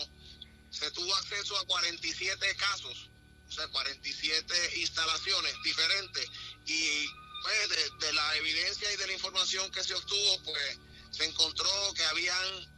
se 0.71 0.91
tuvo 0.91 1.13
acceso 1.17 1.57
a 1.57 1.67
47 1.67 2.57
casos, 2.57 3.11
o 3.49 3.53
sea, 3.53 3.67
47 3.69 4.81
instalaciones 4.81 5.55
diferentes 5.65 6.29
y 6.67 7.09
pues 7.43 7.69
de, 7.71 8.07
de 8.07 8.13
la 8.13 8.37
evidencia 8.37 8.93
y 8.93 8.97
de 8.97 9.07
la 9.07 9.13
información 9.15 9.71
que 9.71 9.83
se 9.83 9.95
obtuvo, 9.95 10.43
pues 10.45 10.79
se 11.11 11.25
encontró 11.25 11.95
que 11.95 12.05
habían 12.05 12.76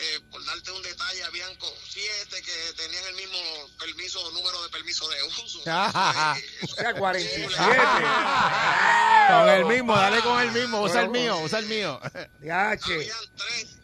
eh, 0.00 0.20
por 0.30 0.44
darte 0.44 0.70
un 0.70 0.82
detalle, 0.82 1.24
habían 1.24 1.50
siete 1.88 2.40
que 2.42 2.72
tenían 2.76 3.04
el 3.06 3.14
mismo 3.16 3.38
permiso, 3.78 4.30
número 4.30 4.62
de 4.62 4.68
permiso 4.68 5.08
de 5.08 5.22
uso. 5.24 5.60
Eh, 5.68 6.58
O 6.62 6.66
sea, 6.74 6.94
47. 6.94 7.48
Con 9.28 9.48
el 9.48 9.64
mismo, 9.64 9.96
dale 9.96 10.20
con 10.22 10.40
el 10.40 10.52
mismo. 10.52 10.82
Usa 10.82 11.02
el 11.02 11.10
mío, 11.10 11.38
usa 11.38 11.58
el 11.58 11.66
mío. 11.66 12.00
Habían 12.40 12.78
tres 12.78 13.76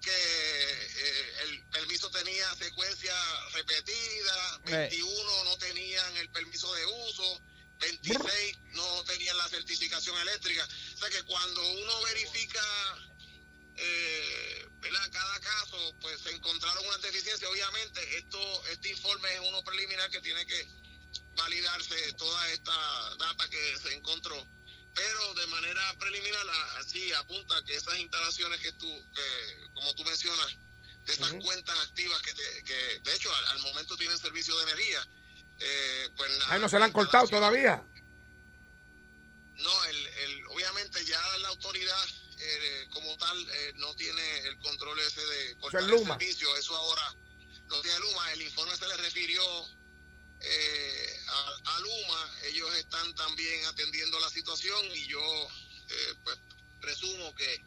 que 0.00 0.10
eh, 0.10 1.32
el 1.44 1.64
permiso 1.70 2.10
tenía 2.10 2.54
secuencia 2.54 3.14
repetida, 3.54 4.58
21 4.64 5.44
no 5.44 5.56
tenían 5.58 6.16
el 6.18 6.28
permiso 6.30 6.72
de 6.74 6.86
uso, 6.86 7.40
26 7.80 8.58
no 8.72 9.04
tenían 9.04 9.36
la 9.38 9.48
certificación 9.48 10.16
eléctrica. 10.20 10.66
O 10.94 10.98
sea 10.98 11.08
que 11.10 11.22
cuando 11.24 11.72
uno 11.72 12.02
verifica 12.02 12.60
eh, 13.76 14.68
¿verdad? 14.92 15.10
cada 15.12 15.40
caso, 15.40 15.94
pues 16.00 16.20
se 16.20 16.30
encontraron 16.30 16.86
unas 16.86 17.02
deficiencias. 17.02 17.50
Obviamente, 17.50 18.18
esto 18.18 18.66
este 18.68 18.90
informe 18.90 19.32
es 19.34 19.40
uno 19.40 19.62
preliminar 19.64 20.10
que 20.10 20.20
tiene 20.20 20.44
que 20.46 20.66
validarse 21.36 22.12
toda 22.14 22.48
esta 22.50 23.16
data 23.16 23.48
que 23.48 23.78
se 23.78 23.94
encontró. 23.94 24.46
Pero 24.94 25.34
de 25.34 25.46
manera 25.46 25.96
preliminar, 25.98 26.46
así 26.78 27.12
apunta 27.14 27.62
que 27.64 27.74
esas 27.76 27.98
instalaciones 27.98 28.60
que 28.60 28.72
tú, 28.72 29.10
que, 29.14 29.70
como 29.72 29.94
tú 29.94 30.04
mencionas, 30.04 30.48
de 31.04 31.12
esas 31.14 31.32
cuentas 31.42 31.76
activas 31.80 32.20
que, 32.22 32.34
te- 32.34 32.64
que 32.64 33.00
de 33.02 33.14
hecho 33.14 33.34
al, 33.34 33.46
al 33.46 33.58
momento 33.60 33.96
tienen 33.96 34.18
servicio 34.18 34.54
de 34.58 34.62
energía, 34.64 35.08
eh, 35.58 36.08
pues 36.16 36.30
Ahí 36.48 36.60
no 36.60 36.68
se 36.68 36.78
la 36.78 36.84
han 36.84 36.92
cortado 36.92 37.26
todavía. 37.26 37.82
no, 39.54 39.84
el, 39.84 40.06
el, 40.06 40.46
obviamente 40.48 41.04
ya 41.06 41.20
la 41.38 41.48
autoridad 41.48 42.06
eh, 42.44 42.88
como 42.92 43.16
tal 43.16 43.38
eh, 43.50 43.72
no 43.76 43.94
tiene 43.94 44.38
el 44.48 44.58
control 44.58 44.98
ese 45.00 45.20
de 45.24 45.56
cortar 45.58 45.80
es 45.82 45.86
el 45.88 45.92
Luma. 45.92 46.18
servicio. 46.18 46.56
Eso 46.56 46.76
ahora 46.76 47.14
lo 47.68 47.80
tiene 47.82 47.98
Luma. 48.00 48.32
El 48.32 48.42
informe 48.42 48.76
se 48.76 48.88
le 48.88 48.96
refirió 48.96 49.42
eh, 50.40 51.16
a, 51.28 51.76
a 51.76 51.80
Luma. 51.80 52.30
Ellos 52.46 52.74
están 52.76 53.14
también 53.14 53.64
atendiendo 53.66 54.18
la 54.20 54.28
situación 54.30 54.84
y 54.94 55.06
yo 55.06 55.20
eh, 55.88 56.14
pues 56.24 56.38
presumo 56.80 57.34
que 57.34 57.64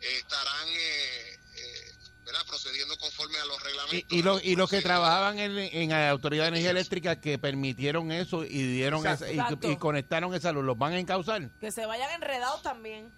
estarán 0.00 0.68
eh, 0.68 1.38
eh, 1.56 1.94
¿verdad? 2.24 2.44
procediendo 2.46 2.96
conforme 2.98 3.38
a 3.38 3.44
los 3.46 3.58
Y, 3.58 3.64
reglamentos. 3.64 4.18
y, 4.18 4.22
lo- 4.22 4.40
y 4.40 4.56
los 4.56 4.68
que 4.68 4.82
trabajaban 4.82 5.38
en, 5.38 5.56
en 5.58 5.90
la 5.90 6.10
Autoridad 6.10 6.44
de 6.44 6.48
Energía 6.48 6.70
Eléctrica 6.70 7.20
que 7.20 7.38
permitieron 7.38 8.12
eso 8.12 8.44
y 8.44 8.62
dieron 8.74 9.06
esa- 9.06 9.30
y- 9.32 9.38
y, 9.72 9.76
conectaron 9.78 10.34
esa 10.34 10.52
luz, 10.52 10.64
¿los 10.64 10.76
van 10.76 10.92
a 10.92 10.98
encauzar? 10.98 11.50
Que 11.60 11.72
se 11.72 11.86
vayan 11.86 12.10
enredados 12.12 12.62
también. 12.62 13.12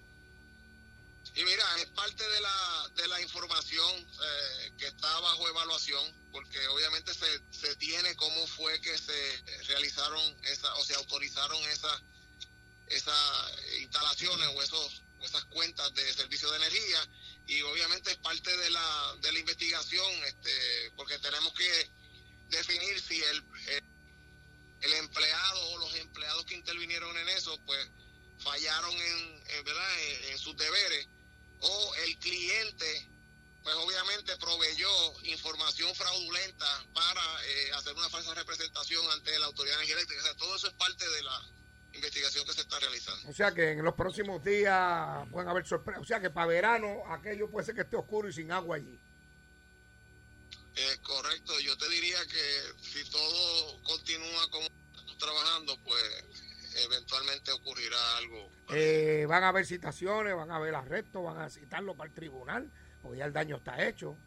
Y 1.37 1.45
mira, 1.45 1.65
es 1.81 1.87
parte 1.91 2.27
de 2.27 2.41
la, 2.41 2.91
de 2.95 3.09
la 3.09 3.21
información 3.21 3.95
eh, 3.95 4.73
que 4.79 4.87
está 4.87 5.21
bajo 5.21 5.47
evaluación, 5.47 6.31
porque 6.33 6.67
obviamente 6.69 7.13
se, 7.13 7.41
se 7.51 7.77
tiene 7.77 8.17
cómo 8.17 8.47
fue 8.47 8.81
que 8.81 8.97
se 8.97 9.43
realizaron 9.69 10.37
esa, 10.45 10.75
o 10.77 10.85
se 10.85 10.95
autorizaron 10.95 11.63
esas 11.65 12.03
esas 12.87 13.53
instalaciones 13.81 14.49
o 14.55 14.63
esos 14.63 15.03
esas 15.21 15.45
cuentas 15.47 15.93
de 15.93 16.15
servicio 16.15 16.51
de 16.51 16.57
energía. 16.57 17.09
Y 17.47 17.61
obviamente 17.63 18.13
es 18.13 18.17
parte 18.19 18.57
de 18.57 18.71
la, 18.71 19.17
de 19.21 19.33
la 19.33 19.39
investigación 19.39 20.11
este 20.25 20.91
porque 20.97 21.19
tenemos 21.19 21.53
que 21.53 21.91
definir 22.49 22.99
si 23.01 23.23
el, 23.23 23.45
el, 24.81 24.93
empleado 24.95 25.71
o 25.71 25.79
los 25.79 25.95
empleados 25.97 26.47
que 26.47 26.55
intervinieron 26.55 27.15
en 27.19 27.29
eso 27.31 27.61
pues 27.67 27.91
fallaron 28.39 28.93
en, 28.95 29.43
en, 29.49 29.65
verdad 29.65 30.01
en 30.31 30.39
sus 30.39 30.57
deberes 30.57 31.09
o 31.61 31.95
el 32.07 32.19
cliente 32.19 33.09
pues 33.67 33.75
obviamente 33.79 34.37
proveyó 34.37 34.89
información 35.25 35.93
fraudulenta 35.93 36.87
para 36.95 37.45
eh, 37.45 37.73
hacer 37.75 37.95
una 37.95 38.09
falsa 38.09 38.33
representación 38.33 39.05
ante 39.11 39.37
la 39.41 39.47
autoridad 39.47 39.83
eléctrica. 39.83 40.21
O 40.21 40.25
sea, 40.25 40.37
todo 40.37 40.55
eso 40.55 40.69
es 40.69 40.75
parte 40.75 41.05
de 41.05 41.23
la 41.25 41.43
investigación 41.93 42.47
que 42.47 42.53
se 42.53 42.61
está 42.61 42.79
realizando. 42.79 43.29
O 43.29 43.33
sea 43.33 43.53
que 43.53 43.73
en 43.73 43.83
los 43.83 43.95
próximos 43.95 44.45
días 44.45 45.29
pueden 45.33 45.49
haber 45.49 45.67
sorpresas. 45.67 46.01
O 46.01 46.05
sea 46.05 46.21
que 46.21 46.31
para 46.31 46.47
verano 46.47 47.03
aquello 47.11 47.51
puede 47.51 47.67
ser 47.67 47.75
que 47.75 47.81
esté 47.81 47.97
oscuro 47.97 48.29
y 48.29 48.33
sin 48.33 48.53
agua 48.53 48.77
allí. 48.77 49.01
Eh, 50.77 50.99
correcto, 51.03 51.59
yo 51.59 51.77
te 51.77 51.89
diría 51.89 52.25
que 52.27 52.73
si 52.81 53.11
todo 53.11 53.83
continúa 53.83 54.49
como 54.51 54.67
estamos 54.67 55.19
trabajando, 55.19 55.77
pues 55.83 56.25
eventualmente 56.85 57.53
ocurrirá 57.53 58.17
algo. 58.19 58.51
Eh, 58.71 59.27
van 59.29 59.45
a 59.45 59.49
haber 59.49 59.67
citaciones, 59.67 60.35
van 60.35 60.51
a 60.51 60.57
haber 60.57 60.75
arrestos, 60.75 61.25
van 61.25 61.41
a 61.41 61.51
citarlo 61.51 61.97
para 61.97 62.09
el 62.09 62.15
tribunal, 62.15 62.71
porque 63.03 63.19
ya 63.19 63.25
el 63.27 63.33
daño 63.33 63.57
está 63.57 63.87
hecho. 63.87 64.19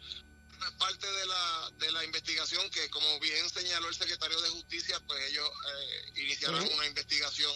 Es 0.00 0.70
parte 0.78 1.06
de 1.10 1.26
la, 1.26 1.70
de 1.78 1.92
la 1.92 2.04
investigación 2.04 2.70
que, 2.70 2.88
como 2.90 3.18
bien 3.18 3.48
señaló 3.50 3.88
el 3.88 3.94
secretario 3.94 4.40
de 4.40 4.48
Justicia, 4.50 5.00
pues 5.06 5.30
ellos 5.30 5.48
eh, 5.48 6.20
iniciaron 6.22 6.62
Ujú. 6.62 6.74
una 6.74 6.86
investigación 6.86 7.52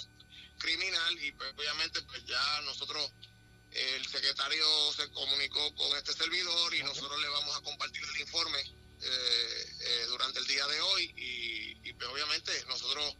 criminal 0.59 1.23
y 1.23 1.33
pues, 1.33 1.52
obviamente 1.56 2.02
pues 2.02 2.25
ya 2.25 2.61
nosotros, 2.62 3.12
el 3.71 4.06
secretario 4.06 4.64
se 4.97 5.09
comunicó 5.11 5.75
con 5.75 5.97
este 5.97 6.12
servidor 6.14 6.75
y 6.75 6.83
nosotros 6.83 7.21
le 7.21 7.28
vamos 7.28 7.56
a 7.56 7.61
compartir 7.61 8.02
el 8.14 8.21
informe 8.23 8.59
eh, 9.02 9.66
eh, 9.80 10.04
durante 10.09 10.38
el 10.38 10.47
día 10.47 10.66
de 10.66 10.80
hoy 10.80 11.14
y, 11.16 11.88
y, 11.88 11.92
pues 11.92 12.09
obviamente 12.09 12.52
nosotros 12.66 13.14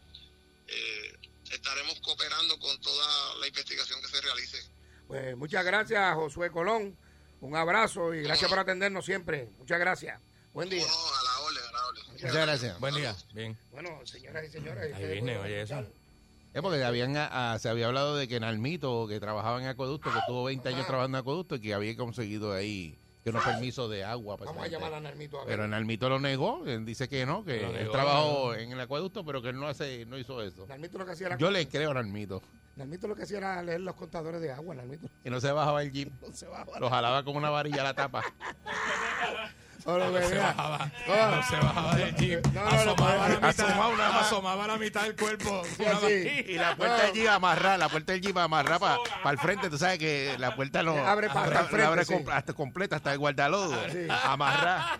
eh, 0.69 1.17
estaremos 1.51 2.01
cooperando 2.01 2.59
con 2.59 2.81
toda 2.81 3.35
la 3.41 3.47
investigación 3.47 4.01
que 4.01 4.09
se 4.09 4.21
realice. 4.21 4.59
Pues 5.07 5.37
muchas 5.37 5.65
gracias, 5.65 6.15
Josué 6.15 6.51
Colón. 6.51 6.97
Un 7.41 7.55
abrazo 7.55 8.15
y 8.15 8.23
gracias 8.23 8.49
por 8.49 8.59
atendernos 8.59 9.05
siempre. 9.05 9.51
Muchas 9.59 9.79
gracias. 9.79 10.21
Buen 10.53 10.69
día. 10.69 10.87
No, 10.87 10.89
a 10.89 11.23
la 11.23 11.41
orden, 11.41 11.63
a 11.69 11.73
la 11.73 11.87
orden. 11.87 12.03
Muchas 12.13 12.33
gracias. 12.35 12.81
Buen 12.81 12.95
día. 12.95 13.17
Bien. 13.35 13.59
Bueno, 13.71 14.01
señoras 14.05 14.45
y 14.47 14.51
señores. 14.51 14.85
Ahí 14.85 14.93
ustedes 14.93 15.13
viene, 15.13 15.35
pueden 15.35 15.45
oye, 15.45 15.63
eso. 15.63 15.75
escuchar. 15.79 16.07
Es 16.55 16.63
porque 16.63 16.83
habían, 16.83 17.15
ah, 17.19 17.59
se 17.61 17.69
había 17.69 17.87
hablado 17.87 18.17
de 18.17 18.29
que 18.29 18.41
Nalmito, 18.41 19.07
que 19.07 19.21
trabajaba 19.21 19.61
en 19.61 19.69
acueducto, 19.69 20.11
que 20.11 20.21
tuvo 20.27 20.45
20 20.45 20.67
años 20.71 20.87
trabajando 20.87 21.19
en 21.19 21.21
acueducto 21.21 21.57
y 21.57 21.61
que 21.61 21.75
había 21.75 21.95
conseguido 21.97 22.55
ahí 22.55 22.99
que 23.27 23.31
unos 23.31 23.43
permisos 23.45 23.91
de 23.91 24.05
agua. 24.05 24.37
para 24.37 24.53
Vamos 24.53 24.67
a 24.67 24.69
llamar 24.69 24.95
a 24.95 25.01
Narmito 25.01 25.41
a 25.41 25.45
ver. 25.45 25.49
Pero 25.57 25.67
Nalmito 25.67 26.09
lo 26.09 26.21
negó, 26.21 26.63
él 26.65 26.85
dice 26.85 27.09
que 27.09 27.27
no, 27.27 27.45
que 27.45 27.61
Lo 27.61 27.71
él 27.71 27.75
negó, 27.75 27.91
trabajó 27.91 28.55
en 28.55 28.71
el 28.71 28.79
acueducto, 28.79 29.25
pero 29.25 29.43
que 29.43 29.49
él 29.49 29.59
no 29.59 29.67
hace, 29.67 30.07
no 30.07 30.17
hizo 30.17 30.41
eso. 30.43 30.65
Narmito 30.69 30.97
lo 30.97 31.05
que 31.05 31.11
hacía 31.11 31.27
era, 31.27 31.37
Yo 31.37 31.51
le 31.51 31.67
creo 31.67 31.91
a 31.91 31.95
Nalmito. 31.95 32.41
Narmito 32.77 33.09
lo 33.09 33.17
que 33.17 33.25
hacía 33.25 33.39
era 33.39 33.61
leer 33.65 33.81
los 33.81 33.97
contadores 33.97 34.41
de 34.41 34.53
agua, 34.53 34.77
Narmito. 34.77 35.09
Y 35.25 35.31
no 35.31 35.41
se 35.41 35.51
bajaba 35.51 35.83
el 35.83 35.91
jeep, 35.91 36.13
No 36.23 36.33
se 36.33 36.47
bajaba. 36.47 36.79
lo 36.79 36.89
jalaba 36.89 37.25
con 37.25 37.35
una 37.35 37.51
varilla 37.51 37.81
a 37.81 37.85
la 37.85 37.95
tapa. 37.95 38.23
Ahora, 39.87 40.09
No 40.09 40.29
se 40.29 40.39
bajaba, 40.39 40.91
Ah. 41.09 41.33
no 41.37 41.43
se 41.49 41.57
bajaba 41.65 41.95
del 41.95 42.15
jeep. 42.17 42.47
No, 42.49 42.65
no, 42.65 42.71
no, 42.71 42.77
asomaba, 42.77 43.13
no, 43.15 43.29
la 43.29 43.29
mitad, 43.49 43.49
asomaba 43.67 43.89
una- 43.89 44.19
asomaba 44.21 44.67
la 44.67 44.77
mitad 44.79 45.03
del 45.03 45.17
cuerpo. 45.17 45.63
Sí. 46.07 46.45
Y 46.49 46.55
la 46.55 46.75
puerta 46.77 47.03
del 47.05 47.13
jeep 47.13 47.29
amarrada, 47.29 47.79
la 47.79 47.89
puerta 47.89 48.13
del 48.13 48.21
jeep 48.21 48.37
amarrada 48.37 48.99
para 49.23 49.31
el 49.33 49.39
frente. 49.39 49.71
Tú 49.71 49.79
sabes 49.79 49.99
que 49.99 50.35
la 50.39 50.55
puerta 50.57 50.83
no 50.83 50.97
Abre 51.07 51.29
pa- 51.29 51.47
la- 51.47 51.61
al 51.61 51.67
frente, 51.67 51.87
abre 51.87 52.05
sí. 52.05 52.15
com- 52.15 52.29
hasta 52.31 52.53
completa, 52.53 52.97
hasta 52.97 53.13
el 53.13 53.19
guardalodo. 53.19 53.77
Sí. 53.93 54.07
Amarrada. 54.25 54.99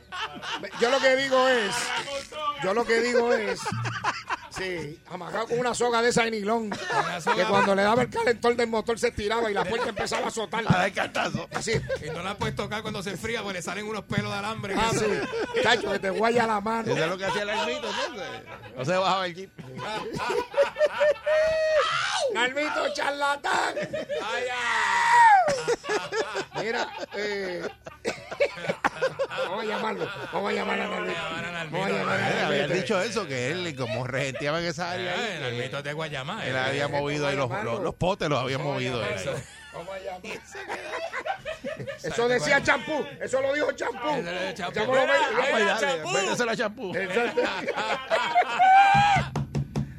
Yo 0.81 0.91
lo 0.91 1.01
que 1.01 1.17
digo 1.17 1.49
es, 1.49 1.75
yo 2.63 2.73
lo 2.75 2.85
que 2.85 3.01
digo 3.01 3.33
es, 3.33 3.61
Sí, 4.57 4.99
amarrado 5.11 5.49
con 5.49 5.59
una 5.59 5.75
soga 5.75 6.01
de 6.01 6.09
esa 6.09 6.23
de 6.25 6.31
nilón. 6.31 6.71
Que 6.71 7.45
cuando 7.45 7.75
le 7.75 7.83
daba 7.83 8.03
el 8.03 8.11
calentor 8.11 8.57
del 8.57 8.69
motor 8.69 8.99
se 8.99 9.09
estiraba 9.09 9.51
y 9.51 9.55
la 9.55 9.65
puerta 9.65 9.89
empezaba 9.91 10.25
a 10.25 10.29
azotar. 10.29 10.65
A 10.67 10.79
dar 10.79 10.93
cartazo. 10.93 11.47
Así. 11.55 11.73
Y 12.05 12.11
no 12.11 12.23
la 12.23 12.37
puedes 12.37 12.55
tocar 12.57 12.83
cuando 12.83 13.03
se 13.03 13.11
enfría 13.11 13.43
porque 13.43 13.59
le 13.59 13.63
salen 13.63 13.87
unos 13.87 14.05
pelos 14.05 14.33
de 14.33 14.39
alambre. 14.39 14.75
Ah, 14.77 14.91
sí. 14.93 15.05
Chacho, 15.63 15.93
que 15.93 15.99
te 15.99 16.11
guaya 16.11 16.47
la 16.47 16.61
mano. 16.61 16.93
Eso 16.93 17.05
es 17.05 17.11
lo 17.11 17.19
que 17.19 17.25
hacía 17.27 17.43
el 17.43 17.49
ermito, 17.51 17.89
entonces. 17.89 18.29
No 18.77 18.85
se 18.85 18.97
bajaba 18.97 19.27
el 19.27 19.35
jeep. 19.35 19.51
Nalmito 22.35 22.93
charlatán. 22.95 23.75
Ay, 24.23 24.45
Mira, 26.63 26.89
eh. 27.15 27.63
vamos 29.49 29.65
a 29.65 29.67
llamarlo. 29.67 30.09
Vamos 30.33 30.51
a 30.51 30.55
llamar 30.55 30.81
a 30.81 30.89
Nalmito. 30.89 31.21
Vamos 31.71 31.87
a 31.87 31.91
llamar 31.91 32.21
a 32.21 32.27
Habían 32.27 32.61
Nalmito. 32.63 32.75
dicho 32.75 33.01
eso, 33.01 33.27
que 33.27 33.51
él, 33.53 33.77
como 33.77 34.05
regenteaba 34.51 34.61
en 34.61 34.67
esa 34.67 34.91
área, 34.93 35.13
ahí, 35.15 35.45
El 35.55 35.63
mito 35.63 35.83
de 35.83 35.93
Guayama. 35.93 36.47
él 36.47 36.57
había 36.57 36.89
movido 36.89 37.27
ahí 37.27 37.37
los, 37.37 37.51
los, 37.65 37.81
los 37.81 37.95
potes, 37.95 38.29
los 38.29 38.41
había 38.43 38.59
movido. 38.59 39.03
él. 39.05 39.15
Vamos 39.73 39.95
a 39.95 39.99
llamar. 39.99 40.21
Eso 42.03 42.29
decía 42.29 42.63
champú. 42.63 43.05
Eso 43.21 43.41
lo 43.43 43.53
dijo 43.53 43.73
champú. 43.73 44.09
Eso 44.09 44.23
lo 44.23 44.31
dijo 44.41 44.53
Champú. 44.55 44.73
Champú 44.73 44.95
lo 44.95 45.01
ve- 45.01 45.07
Mira, 45.07 45.57
Ay, 45.57 45.63
Era 45.63 45.75
dale, 45.75 45.87
champú. 45.87 46.11
méteselo 46.13 46.51
a 46.51 46.57
champú. 46.57 46.95
Exacto. 46.97 47.43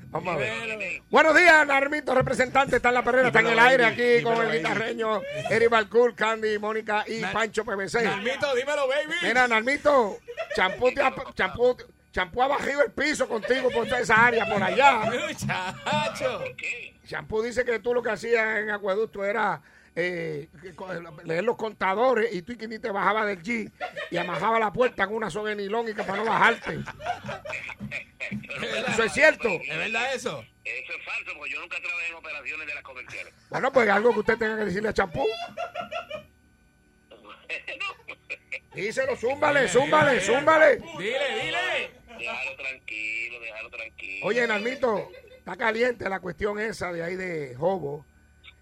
Vamos 0.10 0.34
a 0.34 0.38
ver. 0.38 1.02
Buenos 1.12 1.36
días, 1.36 1.68
Narmito, 1.68 2.16
representante. 2.16 2.78
Está 2.78 2.90
en 2.90 2.96
la 2.96 3.04
perrera, 3.04 3.28
está 3.28 3.40
en 3.42 3.48
el 3.48 3.60
aire 3.60 3.86
aquí 3.86 4.02
Dímelo, 4.02 4.36
con 4.36 4.46
el 4.48 4.58
guitarreño 4.58 5.22
Eric 5.52 5.70
Balcour, 5.70 6.16
Candy, 6.16 6.58
Mónica 6.58 7.04
y 7.06 7.22
Pancho 7.22 7.64
PBC. 7.64 8.02
Nalmito, 8.04 8.56
dímelo, 8.56 8.88
baby. 8.88 9.14
Mira, 9.22 9.48
Narmito, 9.48 10.18
champú, 10.56 10.92
te 10.92 11.04
ha, 11.04 11.14
champú, 11.36 11.78
champú 12.18 12.42
ha 12.42 12.48
bajado 12.48 12.84
el 12.84 12.92
piso 12.92 13.28
contigo 13.28 13.70
por 13.70 13.86
toda 13.86 14.00
esa 14.00 14.26
área 14.26 14.48
por 14.48 14.64
allá. 14.64 15.02
Muchacho. 15.06 16.44
Champú 17.06 17.44
dice 17.44 17.64
que 17.64 17.78
tú 17.78 17.94
lo 17.94 18.02
que 18.02 18.10
hacías 18.10 18.58
en 18.58 18.72
Acueducto 18.72 19.24
era 19.24 19.62
eh, 19.96 20.50
leer 21.26 21.44
los 21.44 21.58
contadores 21.58 22.34
y 22.34 22.42
tú 22.42 22.54
y 22.54 22.58
que 22.58 22.68
ni 22.68 22.80
te 22.80 22.90
bajabas 22.90 23.28
del 23.28 23.44
G 23.44 23.72
y 24.10 24.18
amajaba 24.18 24.58
la 24.58 24.74
puerta 24.74 25.06
con 25.06 25.18
una 25.18 25.30
soga 25.30 25.52
de 25.52 25.58
nilón 25.58 25.90
y 25.90 25.94
que 25.94 26.04
para 26.04 26.24
no 26.24 26.26
bajarte. 26.26 26.80
Eso 28.88 29.04
es 29.04 29.14
cierto. 29.14 29.48
¿Es 29.48 29.78
verdad 29.78 30.14
eso? 30.14 30.44
Eso 30.66 30.94
es 30.94 31.06
falso, 31.06 31.32
porque 31.38 31.54
yo 31.54 31.62
nunca 31.62 31.78
trabajé 31.78 32.10
en 32.10 32.16
operaciones 32.16 32.68
de 32.68 32.74
las 32.74 32.84
comerciales. 32.84 33.34
Bueno, 33.50 33.72
pues 33.72 33.90
algo 33.90 34.12
que 34.12 34.20
usted 34.20 34.38
tenga 34.38 34.58
que 34.58 34.66
decirle 34.66 34.90
a 34.90 34.94
Champú. 34.94 35.24
Díselo, 38.76 39.16
zúmbale, 39.16 39.70
zúmbale, 39.70 40.20
zúmbale. 40.20 40.82
Dile, 40.98 41.42
dile. 41.42 41.97
Déjalo 42.18 42.56
tranquilo, 42.58 43.40
déjalo 43.40 43.70
tranquilo. 43.70 44.26
Oye, 44.26 44.48
Narmito, 44.48 45.10
está 45.38 45.56
caliente 45.56 46.10
la 46.10 46.20
cuestión 46.20 46.60
esa 46.60 46.92
de 46.92 47.04
ahí 47.04 47.16
de 47.16 47.56
Jobo. 47.56 48.06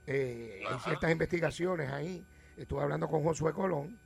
Eh, 0.07 0.61
hay 0.69 0.79
ciertas 0.79 1.11
investigaciones 1.11 1.89
ahí. 1.91 2.23
Estuve 2.57 2.81
hablando 2.83 3.07
con 3.07 3.23
Josué 3.23 3.53
Colón 3.53 3.97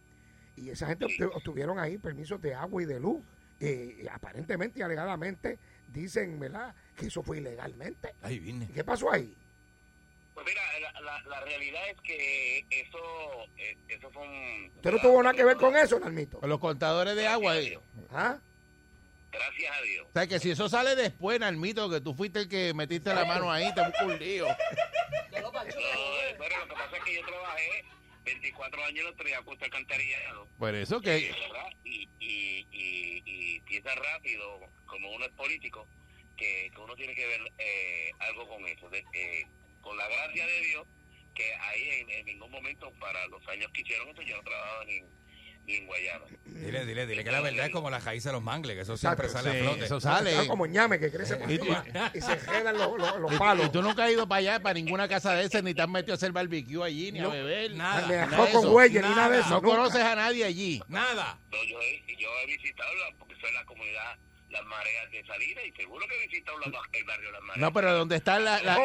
y 0.55 0.69
esa 0.69 0.87
gente 0.87 1.05
obtu- 1.05 1.31
obtuvieron 1.33 1.77
ahí 1.79 1.97
permisos 1.97 2.41
de 2.41 2.53
agua 2.55 2.81
y 2.81 2.85
de 2.85 2.99
luz. 2.99 3.21
Eh, 3.61 4.07
aparentemente 4.09 4.79
y 4.79 4.81
alegadamente 4.83 5.59
dicen, 5.89 6.39
¿verdad?, 6.39 6.73
que 6.95 7.07
eso 7.07 7.21
fue 7.21 7.39
ilegalmente. 7.39 8.13
Ahí 8.21 8.39
vine. 8.39 8.65
¿Y 8.69 8.73
qué 8.73 8.83
pasó 8.85 9.11
ahí? 9.11 9.35
Pues 10.33 10.45
mira, 10.45 10.61
la, 10.93 11.01
la, 11.01 11.21
la 11.23 11.41
realidad 11.41 11.81
es 11.89 11.99
que 11.99 12.59
eso, 12.69 12.97
eh, 13.57 13.75
eso 13.89 14.09
fue 14.11 14.21
un... 14.25 14.71
¿Usted 14.77 14.91
no 14.93 14.99
tuvo 15.01 15.21
nada 15.21 15.35
que 15.35 15.43
ver 15.43 15.57
con 15.57 15.75
eso, 15.75 15.99
Narmito? 15.99 16.39
Con 16.39 16.47
los 16.49 16.59
contadores 16.59 17.13
de 17.17 17.27
agua. 17.27 17.57
eh. 17.59 17.77
¿Ah? 18.13 18.37
Gracias 19.31 19.77
a 19.77 19.81
Dios. 19.81 20.07
O 20.09 20.11
sea, 20.13 20.27
que 20.27 20.39
si 20.39 20.51
eso 20.51 20.67
sale 20.69 20.95
después, 20.95 21.39
Nalmito, 21.39 21.89
que 21.89 22.01
tú 22.01 22.13
fuiste 22.15 22.39
el 22.41 22.49
que 22.49 22.73
metiste 22.73 23.13
la 23.13 23.25
mano 23.25 23.51
ahí, 23.51 23.73
te 23.75 23.81
busco 23.85 24.05
un 24.05 24.17
lío. 24.19 24.47
No, 25.41 25.51
bueno, 25.51 26.57
lo 26.59 26.67
que 26.67 26.73
pasa 26.73 26.97
es 26.97 27.03
que 27.03 27.15
yo 27.15 27.25
trabajé 27.25 27.85
24 28.25 28.83
años 28.85 28.99
en 28.99 29.05
los 29.05 29.15
Triacuesta 29.15 29.65
Alcantarillado. 29.65 30.47
Por 30.57 30.75
eso 30.75 30.99
que... 31.01 31.31
Y, 31.83 32.09
y, 32.19 32.67
y, 32.71 33.23
y 33.25 33.59
piensa 33.61 33.93
rápido, 33.95 34.59
como 34.85 35.11
uno 35.11 35.25
es 35.25 35.31
político, 35.31 35.87
que, 36.37 36.71
que 36.73 36.79
uno 36.81 36.95
tiene 36.95 37.13
que 37.15 37.25
ver 37.27 37.41
eh, 37.57 38.11
algo 38.19 38.47
con 38.47 38.65
eso. 38.67 38.89
De- 38.89 39.05
eh, 39.13 39.45
con 39.81 39.95
la 39.97 40.07
gracia 40.07 40.45
de 40.45 40.61
Dios, 40.61 40.87
que 41.35 41.53
ahí 41.55 41.89
en, 42.01 42.09
en 42.09 42.25
ningún 42.25 42.51
momento, 42.51 42.91
para 42.99 43.25
los 43.27 43.47
años 43.47 43.71
que 43.73 43.81
hicieron 43.81 44.09
esto, 44.09 44.21
yo 44.23 44.35
no 44.37 44.43
trabajaba 44.43 44.85
ni, 44.85 45.01
ni 45.69 45.75
en 45.75 45.85
Guayana. 45.85 46.25
Dile, 46.45 46.85
dile, 46.85 47.05
dile 47.05 47.23
que 47.23 47.31
la 47.31 47.41
verdad 47.41 47.67
es 47.67 47.71
como 47.71 47.89
la 47.89 47.99
raíz 47.99 48.23
de 48.23 48.31
los 48.31 48.41
mangles, 48.41 48.75
que 48.75 48.81
eso 48.81 48.97
siempre 48.97 49.27
Exacto, 49.27 49.47
sale 49.49 49.59
sí, 49.59 49.65
a 49.65 49.69
flote. 49.69 49.85
eso 49.85 50.01
sale. 50.01 50.31
Está 50.31 50.47
como 50.47 50.65
ñame 50.65 50.99
que 50.99 51.11
crece 51.11 51.35
por 51.37 51.49
Y- 51.49 51.55
y 51.55 52.21
se 52.21 52.37
quedan 52.39 52.75
los, 52.77 52.97
los, 52.97 53.19
los 53.19 53.33
Y, 53.33 53.37
palos. 53.37 53.67
y 53.67 53.69
tú 53.69 53.81
nunca 53.81 54.05
has 54.05 54.11
ido 54.11 54.27
para 54.27 54.39
allá, 54.39 54.59
para 54.59 54.73
ninguna 54.73 55.07
casa 55.07 55.33
de 55.35 55.45
esas, 55.45 55.63
ni 55.63 55.73
te 55.73 55.81
has 55.83 55.87
metido 55.87 56.13
a 56.13 56.17
hacer 56.17 56.31
barbecue 56.31 56.83
allí, 56.83 57.11
ni 57.11 57.19
No, 57.19 57.29
a 57.29 57.33
beber. 57.33 57.71
nada, 57.75 58.07
Ni 58.07 58.13
a. 58.15 58.59
Güeyes, 58.59 59.03
ni 59.03 59.09
nada 59.09 59.29
de 59.29 59.39
eso. 59.39 59.49
No 59.49 59.61
nunca. 59.61 59.67
conoces 59.77 60.01
a 60.01 60.15
nadie 60.15 60.43
allí. 60.43 60.81
Nada. 60.87 61.37
No, 61.51 61.57
yo, 61.65 61.79
he, 61.81 62.03
yo 62.17 62.29
he 62.43 62.45
visitado, 62.47 62.89
la, 62.95 63.15
porque 63.17 63.35
soy 63.39 63.53
la 63.53 63.63
comunidad 63.65 64.17
Las 64.49 64.65
Mareas 64.65 65.11
de 65.11 65.23
Salinas, 65.27 65.63
y 65.67 65.71
seguro 65.73 66.07
que 66.07 66.15
he 66.23 66.27
visitado 66.27 66.57
el 66.63 66.71
barrio 67.05 67.31
Las 67.31 67.41
Mareas. 67.41 67.57
No, 67.61 67.71
pero 67.73 67.93
donde 67.93 68.15
están 68.15 68.43
la- 68.43 68.61
la- 68.63 68.79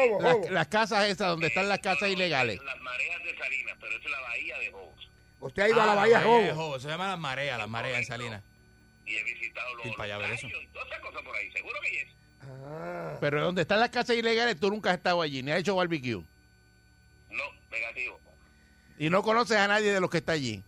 las, 0.51 0.67
casas 0.67 1.05
esas, 1.09 1.27
donde 1.29 1.47
están 1.47 1.67
las 1.67 1.79
casas 1.79 2.07
ilegales. 2.09 2.61
Las 2.63 2.79
Mareas 2.81 3.23
de 3.23 3.35
Salinas, 3.37 3.75
pero 3.81 3.91
eso 3.97 4.05
es 4.05 4.11
la 4.11 4.21
bahía 4.21 4.59
de 4.59 4.71
Jobos. 4.71 5.09
Usted 5.39 5.63
ha 5.63 5.69
ido 5.69 5.79
a 5.79 5.83
Ah, 5.83 5.87
la 5.87 5.95
Bahía 5.95 6.19
de 6.19 6.23
Jobo. 6.25 6.55
Jobo. 6.55 6.79
Se 6.79 6.87
llama 6.87 7.07
las 7.09 7.19
mareas, 7.19 7.57
las 7.57 7.69
mareas 7.69 7.99
en 7.99 8.05
Salinas. 8.05 8.41
Y 9.05 9.15
he 9.15 9.23
visitado 9.23 9.75
los, 9.75 9.85
y 9.85 9.91
todas 9.91 10.07
esas 10.87 10.99
cosas 10.99 11.21
por 11.21 11.35
ahí, 11.35 11.51
seguro 11.51 11.79
que 11.81 11.91
yes. 11.91 12.07
Ah. 12.67 13.17
Pero 13.21 13.43
donde 13.43 13.61
están 13.61 13.79
las 13.79 13.89
casas 13.89 14.15
ilegales, 14.15 14.59
tú 14.59 14.69
nunca 14.71 14.89
has 14.91 14.97
estado 14.97 15.21
allí, 15.21 15.43
ni 15.43 15.51
has 15.51 15.59
hecho 15.59 15.75
barbecue. 15.75 16.23
No, 17.29 17.43
negativo. 17.71 18.19
Y 18.97 19.09
no 19.09 19.21
conoces 19.21 19.57
a 19.57 19.67
nadie 19.67 19.91
de 19.91 19.99
los 19.99 20.09
que 20.09 20.17
está 20.17 20.31
allí. 20.31 20.63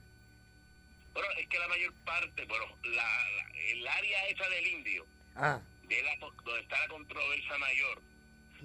Bueno, 1.13 1.27
es 1.39 1.47
que 1.47 1.58
la 1.58 1.67
mayor 1.67 1.93
parte, 2.06 2.45
bueno, 2.45 2.65
la, 2.84 3.03
la- 3.03 3.71
el 3.71 3.88
área 3.88 4.25
esa 4.27 4.47
del 4.49 4.67
indio, 4.67 5.06
Ah. 5.36 5.60
de 5.88 6.03
la, 6.03 6.15
donde 6.19 6.62
está 6.62 6.80
la 6.80 6.88
controversia 6.89 7.58
mayor, 7.58 8.01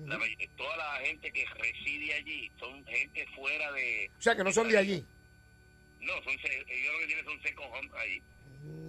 la 0.07 0.19
toda 0.57 0.77
la 0.77 1.07
gente 1.07 1.31
que 1.33 1.45
reside 1.47 2.15
allí 2.15 2.51
son 2.59 2.85
gente 2.87 3.27
fuera 3.35 3.73
de... 3.73 4.11
O 4.19 4.23
sea, 4.23 4.35
que 4.37 4.43
no 4.45 4.53
son 4.53 4.69
de 4.69 4.79
allí. 4.79 5.05
No, 6.03 6.13
son, 6.25 6.33
se- 6.41 6.49
ellos 6.69 6.93
lo 6.93 6.99
que 7.01 7.07
tienen 7.07 7.25
son 7.25 7.41
second 7.43 7.69
homes 7.73 7.93
allí. 7.95 8.23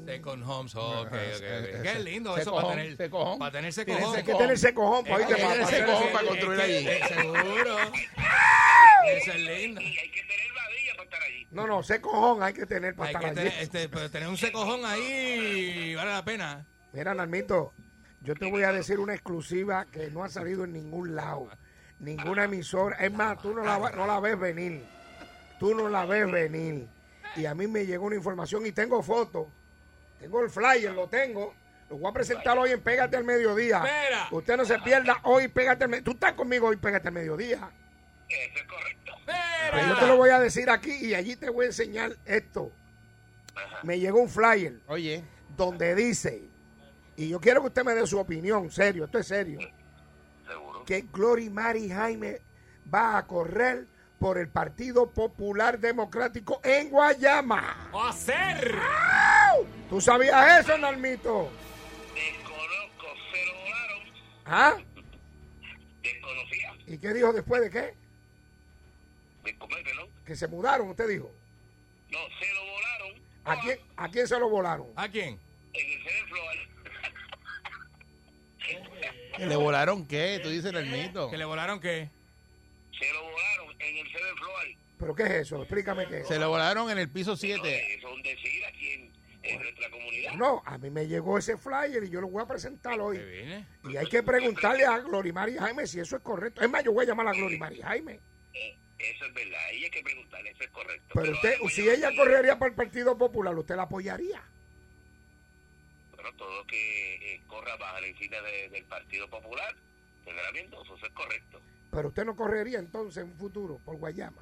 Second 0.06 0.44
homes, 0.50 0.76
ok, 0.76 1.08
ok, 1.08 1.14
Eh, 1.14 1.76
ok. 1.78 1.82
Qué 1.84 2.00
lindo 2.00 2.38
eso 2.38 2.54
para 2.56 2.70
tener, 2.70 2.98
se 2.98 3.10
cojón. 3.10 3.40
para 3.40 3.52
tener 3.52 3.74
cojón. 3.96 4.16
Hay 4.18 4.24
que 4.24 4.34
tener 4.34 4.52
ese 4.52 4.74
cojón 4.74 5.06
para, 5.06 6.28
construir 6.28 6.60
allí. 6.62 6.88
seguro. 7.08 7.78
Eso 9.06 9.32
es 9.34 9.40
lindo. 9.40 9.82
Y 9.82 9.86
hay 9.98 10.12
que 10.12 10.22
tener 10.22 10.48
badilla 10.56 10.92
para 10.96 11.04
estar 11.04 11.22
allí. 11.24 11.48
No, 11.52 11.68
no, 11.68 11.80
ese 11.82 12.00
cojón 12.02 12.42
hay 12.44 12.54
que 12.54 12.66
tener 12.66 12.96
para 12.96 13.10
Hay 13.10 13.16
estar 13.16 13.26
allí. 13.30 13.36
tener, 13.36 13.54
este, 13.64 13.90
pero 13.90 14.10
tener 14.10 14.30
un 14.30 14.38
secojón 14.38 14.86
ahí 14.86 15.94
vale 15.96 16.12
la 16.12 16.24
pena. 16.24 16.66
Mira, 16.94 17.14
Narmito, 17.14 17.74
yo 18.22 18.34
te 18.36 18.50
voy 18.50 18.64
a 18.64 18.72
decir 18.72 19.00
una 19.00 19.14
exclusiva 19.14 19.86
que 19.92 20.10
no 20.12 20.24
ha 20.24 20.30
salido 20.30 20.64
en 20.64 20.74
ningún 20.74 21.16
lado. 21.16 21.50
Ninguna 22.00 22.46
emisora. 22.46 22.98
Es 22.98 23.12
más, 23.12 23.42
tú 23.42 23.54
no 23.54 23.64
la, 23.64 23.78
no 23.92 24.08
la 24.08 24.20
ves 24.20 24.40
venir. 24.40 24.84
Tú 25.60 25.74
no 25.76 25.90
la 25.90 26.06
ves 26.06 26.30
venir. 26.32 26.88
Y 27.36 27.46
a 27.46 27.56
mí 27.56 27.68
me 27.68 27.86
llegó 27.86 28.06
una 28.06 28.16
información 28.16 28.66
y 28.66 28.72
tengo 28.72 29.02
fotos. 29.02 29.48
Tengo 30.20 30.42
el 30.42 30.50
flyer, 30.50 30.92
lo 30.94 31.08
tengo. 31.08 31.54
Lo 31.90 31.98
voy 31.98 32.10
a 32.10 32.14
presentar 32.14 32.58
hoy 32.58 32.72
en 32.72 32.82
Pégate 32.82 33.18
al 33.18 33.24
Mediodía. 33.24 33.78
Espera. 33.78 34.28
Usted 34.32 34.58
no 34.58 34.66
se 34.66 34.80
pierda 34.80 35.20
hoy, 35.24 35.48
Pégate 35.48 35.84
al 35.84 35.90
Mediodía. 35.90 36.06
Tú 36.06 36.12
estás 36.12 36.34
conmigo 36.34 36.68
hoy, 36.68 36.78
Pégate 36.78 37.08
al 37.10 37.14
Mediodía. 37.14 37.72
Eso 38.30 38.60
es 38.60 38.64
correcto. 38.64 39.14
Pues 39.72 39.88
yo 39.88 39.98
te 40.00 40.08
lo 40.08 40.18
voy 40.18 40.30
a 40.30 40.40
decir 40.40 40.70
aquí 40.70 40.92
y 40.92 41.14
allí 41.16 41.36
te 41.36 41.50
voy 41.50 41.66
a 41.66 41.68
enseñar 41.68 42.16
esto. 42.26 42.72
Me 43.84 44.00
llegó 44.00 44.20
un 44.20 44.30
flyer 44.30 44.80
Oye, 44.88 45.24
donde 45.56 45.94
dice, 45.96 46.44
y 47.16 47.30
yo 47.30 47.40
quiero 47.40 47.62
que 47.62 47.68
usted 47.68 47.84
me 47.84 47.94
dé 47.94 48.06
su 48.08 48.18
opinión, 48.20 48.72
serio, 48.72 49.06
esto 49.06 49.20
es 49.20 49.28
serio, 49.28 49.60
Seguro. 50.48 50.84
que 50.86 51.02
Glory 51.02 51.50
Mari 51.50 51.90
Jaime 51.90 52.42
va 52.94 53.18
a 53.18 53.28
correr 53.28 53.88
por 54.24 54.38
el 54.38 54.48
Partido 54.48 55.12
Popular 55.12 55.78
Democrático 55.78 56.62
en 56.64 56.90
Guayama. 56.90 57.90
¡O 57.92 58.06
hacer! 58.06 58.74
¿Tú 59.90 60.00
sabías 60.00 60.62
eso, 60.62 60.78
Nalmito? 60.78 61.52
Desconozco, 62.16 63.06
se 63.34 63.46
lo 63.46 63.54
volaron. 63.60 64.00
¿Ah? 64.46 64.78
Desconocía. 66.02 66.74
¿Y 66.88 66.98
qué 67.00 67.14
dijo 67.14 67.34
después 67.34 67.64
de 67.64 67.70
qué? 67.70 67.94
Descomete, 69.44 69.94
¿no? 69.94 70.08
Que 70.26 70.38
se 70.38 70.48
mudaron, 70.48 70.88
usted 70.88 71.10
dijo. 71.10 71.30
No, 72.10 72.20
se 72.40 72.54
lo 72.54 72.62
volaron. 72.72 73.22
¿A 73.44 73.60
quién, 73.60 73.80
a 73.98 74.08
quién 74.08 74.26
se 74.26 74.40
lo 74.40 74.48
volaron? 74.48 74.88
¿A 74.96 75.10
quién? 75.10 75.38
En 75.74 75.92
el 75.92 76.28
Floral. 76.30 76.70
¿que 79.38 79.46
le 79.48 79.56
volaron 79.58 80.08
qué? 80.08 80.40
Tú 80.42 80.48
dices 80.48 80.74
el 80.74 80.86
mito. 80.86 81.30
¿Que 81.30 81.38
le 81.38 81.44
volaron 81.44 81.82
qué? 81.82 82.10
Se 82.98 83.12
lo 83.12 83.22
volaron 83.22 83.33
en 83.84 83.98
el 83.98 84.12
Ceder 84.12 84.36
Floral. 84.36 84.78
¿Pero 85.00 85.16
qué 85.16 85.24
es 85.24 85.32
eso? 85.32 85.58
Explícame 85.62 86.08
qué 86.08 86.20
es. 86.22 86.28
Se 86.28 86.40
le 86.40 86.46
volaron 86.46 86.90
en 86.90 86.98
el 86.98 87.10
piso 87.10 87.36
7. 87.36 87.96
Eso 87.96 88.08
es 88.08 88.14
un 88.14 88.22
decir 88.22 88.66
a 88.66 88.72
quien 88.72 89.12
en 89.44 89.62
nuestra 89.62 89.90
comunidad. 89.90 90.34
No, 90.36 90.62
a 90.66 90.78
mí 90.78 90.90
me 90.90 91.06
llegó 91.08 91.38
ese 91.38 91.58
flyer 91.58 92.04
y 92.06 92.10
yo 92.10 92.22
lo 92.22 92.28
voy 92.30 92.42
a 92.44 92.48
presentar 92.48 92.96
¿Qué 92.96 93.02
hoy. 93.02 93.18
viene? 93.18 93.68
Y 93.90 93.98
hay 93.98 94.08
que 94.08 94.24
preguntarle 94.24 94.86
a 94.86 95.00
Glorimar 95.00 95.50
y 95.50 95.58
Jaime 95.58 95.86
si 95.88 96.00
eso 96.00 96.16
es 96.16 96.22
correcto. 96.22 96.62
Es 96.62 96.70
más, 96.70 96.84
yo 96.84 96.94
voy 96.94 97.04
a 97.04 97.08
llamar 97.10 97.28
a 97.28 97.34
Glorimar 97.34 97.74
y 97.74 97.82
Jaime. 97.82 98.20
Eh, 98.54 98.78
eso 99.00 99.26
es 99.26 99.34
verdad, 99.34 99.60
ella 99.72 99.86
hay 99.86 99.92
que 99.92 100.02
preguntarle, 100.02 100.50
eso 100.52 100.64
es 100.64 100.70
correcto. 100.70 101.08
Pero 101.14 101.32
usted, 101.34 101.50
ahora 101.50 101.60
voy 101.64 101.72
si 101.72 101.90
ella 101.90 102.16
correría 102.16 102.58
para 102.58 102.70
el 102.70 102.76
Partido 102.76 103.18
Popular, 103.18 103.54
¿usted 103.58 103.76
la 103.76 103.84
apoyaría? 103.84 104.42
Bueno, 106.16 106.32
todo 106.38 106.66
que 106.68 107.16
eh, 107.36 107.42
corra 107.48 107.76
bajo 107.76 108.00
la 108.00 108.08
de- 108.08 108.70
del 108.70 108.86
Partido 108.86 109.28
Popular, 109.30 109.76
tendrá 110.24 110.50
Mendoza, 110.54 110.94
eso 110.96 111.06
es 111.06 111.12
correcto. 111.14 111.60
Pero 111.94 112.08
usted 112.08 112.26
no 112.26 112.36
correría 112.36 112.80
entonces 112.80 113.24
en 113.24 113.32
un 113.32 113.38
futuro 113.38 113.80
por 113.86 113.98
Guayama. 113.98 114.42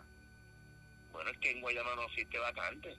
Bueno, 1.12 1.30
es 1.32 1.38
que 1.40 1.52
en 1.52 1.62
Guayama 1.62 1.96
no 1.96 2.04
existe 2.04 2.38
vacante. 2.40 2.98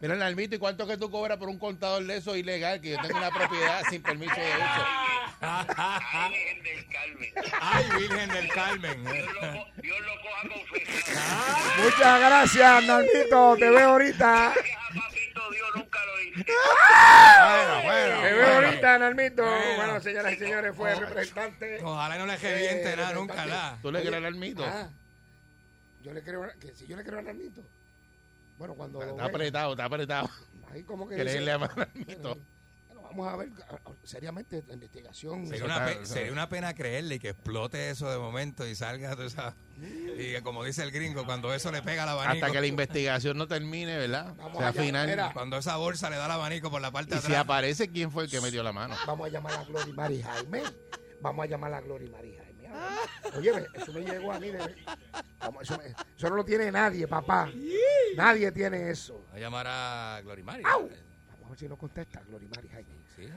Mira, 0.00 0.16
Nalmito, 0.16 0.56
¿y 0.56 0.58
cuánto 0.58 0.86
que 0.86 0.98
tú 0.98 1.10
cobras 1.10 1.38
por 1.38 1.48
un 1.48 1.58
contador 1.58 2.04
de 2.04 2.16
eso 2.16 2.36
ilegal? 2.36 2.80
Que 2.80 2.90
yo 2.90 3.00
tengo 3.00 3.16
una 3.16 3.30
propiedad 3.30 3.82
sin 3.88 4.02
permiso 4.02 4.34
de 4.34 4.40
uso. 4.40 4.84
Ay, 5.40 6.32
Virgen 6.32 6.62
del 6.62 6.86
Carmen. 6.88 7.32
Ay, 7.60 7.84
Virgen 7.98 8.28
del 8.28 8.48
Carmen. 8.48 9.04
Dios 9.04 9.34
lo, 9.34 9.82
Dios 9.82 10.00
lo 10.00 10.12
coja 10.20 10.48
confesado. 10.48 11.84
Muchas 11.84 12.20
gracias, 12.20 12.84
Nalmito. 12.84 13.56
Te 13.56 13.70
veo 13.70 13.90
ahorita. 13.90 14.54
A 15.44 15.48
papito 15.48 15.50
Dios 15.50 15.68
nunca 15.76 15.98
lo 16.06 16.22
hice. 16.22 16.44
Bueno, 17.44 17.82
bueno. 17.82 18.22
Te 18.22 18.32
veo 18.32 18.46
ahorita, 18.54 18.98
Nalmito. 18.98 19.42
Bueno. 19.44 19.76
Bueno, 19.76 20.00
señoras 20.00 20.32
y 20.32 20.36
señores, 20.36 20.76
fue 20.76 20.92
el 20.92 20.98
representante. 21.00 21.80
Ojalá 21.82 22.18
no 22.18 22.26
le 22.26 22.36
reviente 22.36 22.92
Eh, 22.92 22.96
nada 22.96 23.12
nunca, 23.12 23.46
nada. 23.46 23.78
¿Tú 23.82 23.92
le 23.92 24.00
crees 24.00 24.14
al 24.14 24.22
Nalmito? 24.22 24.64
Ah, 24.64 24.88
yo 26.02 26.12
le 26.12 26.22
creo, 26.22 26.42
que 26.60 26.74
si 26.74 26.86
yo 26.86 26.96
le 26.96 27.04
creo 27.04 27.18
a 27.18 27.22
Nalmito. 27.22 27.62
Bueno, 28.58 28.74
cuando 28.74 29.00
lo 29.00 29.10
Está 29.10 29.24
apretado, 29.24 29.72
está 29.72 29.84
apretado. 29.84 30.30
ahí 30.72 30.82
como 30.84 31.08
que 31.08 31.16
Creerle 31.16 31.52
a 31.52 31.58
Nalmito. 31.58 32.38
Vamos 33.16 33.32
a 33.32 33.36
ver 33.36 33.48
seriamente 34.02 34.62
la 34.66 34.74
investigación. 34.74 35.46
Sería 35.46 35.64
una, 35.64 35.86
pe- 35.86 36.04
sería 36.06 36.32
una 36.32 36.48
pena 36.48 36.74
creerle 36.74 37.16
y 37.16 37.18
que 37.18 37.30
explote 37.30 37.90
eso 37.90 38.10
de 38.10 38.18
momento 38.18 38.66
y 38.66 38.74
salga 38.74 39.14
tú 39.16 39.28
sabes, 39.30 39.54
Y 39.80 40.32
que 40.32 40.40
como 40.42 40.64
dice 40.64 40.82
el 40.82 40.90
gringo, 40.90 41.24
cuando 41.24 41.52
eso 41.54 41.70
le 41.70 41.82
pega 41.82 42.02
al 42.02 42.08
abanico. 42.10 42.34
Hasta 42.44 42.52
que 42.52 42.60
la 42.60 42.66
investigación 42.66 43.36
no 43.38 43.46
termine, 43.46 43.96
¿verdad? 43.96 44.34
Vamos 44.36 44.56
O 44.56 44.58
sea, 44.58 44.68
allá, 44.68 44.82
final. 44.82 45.06
mira. 45.08 45.30
Cuando 45.32 45.56
esa 45.58 45.76
bolsa 45.76 46.10
le 46.10 46.16
da 46.16 46.26
el 46.26 46.32
abanico 46.32 46.70
por 46.70 46.80
la 46.80 46.90
parte 46.90 47.12
Y 47.12 47.16
de 47.16 47.20
si 47.20 47.26
atrás. 47.28 47.44
aparece, 47.44 47.88
¿quién 47.88 48.10
fue 48.10 48.24
el 48.24 48.30
que 48.30 48.40
metió 48.40 48.62
la 48.62 48.72
mano? 48.72 48.94
Vamos 49.06 49.26
a 49.28 49.30
llamar 49.30 49.54
a 49.54 49.64
Glorimar 49.64 50.10
y 50.12 50.22
Jaime. 50.22 50.62
Vamos 51.20 51.44
a 51.44 51.48
llamar 51.48 51.72
a 51.74 51.80
Glorimar 51.80 52.24
y 52.24 52.36
Jaime. 52.36 52.44
Oye, 53.36 53.52
eso 53.74 53.92
me 53.92 54.00
llegó 54.00 54.32
a 54.32 54.40
mí. 54.40 54.50
de- 54.50 54.74
Vamos, 55.38 55.62
eso, 55.62 55.76
me- 55.78 55.84
eso 56.16 56.28
no 56.30 56.36
lo 56.36 56.44
tiene 56.44 56.72
nadie, 56.72 57.06
papá. 57.06 57.48
Nadie 58.16 58.50
tiene 58.52 58.90
eso. 58.90 59.24
a 59.32 59.38
llamar 59.38 59.66
a 59.68 60.20
Glorimari. 60.22 60.62
Vamos 60.62 60.90
a 61.46 61.48
ver 61.50 61.58
si 61.58 61.68
no 61.68 61.76
contesta 61.76 62.20
Glorimar 62.26 62.64
y 62.64 62.68
Jaime. 62.68 63.03
Sí. 63.16 63.28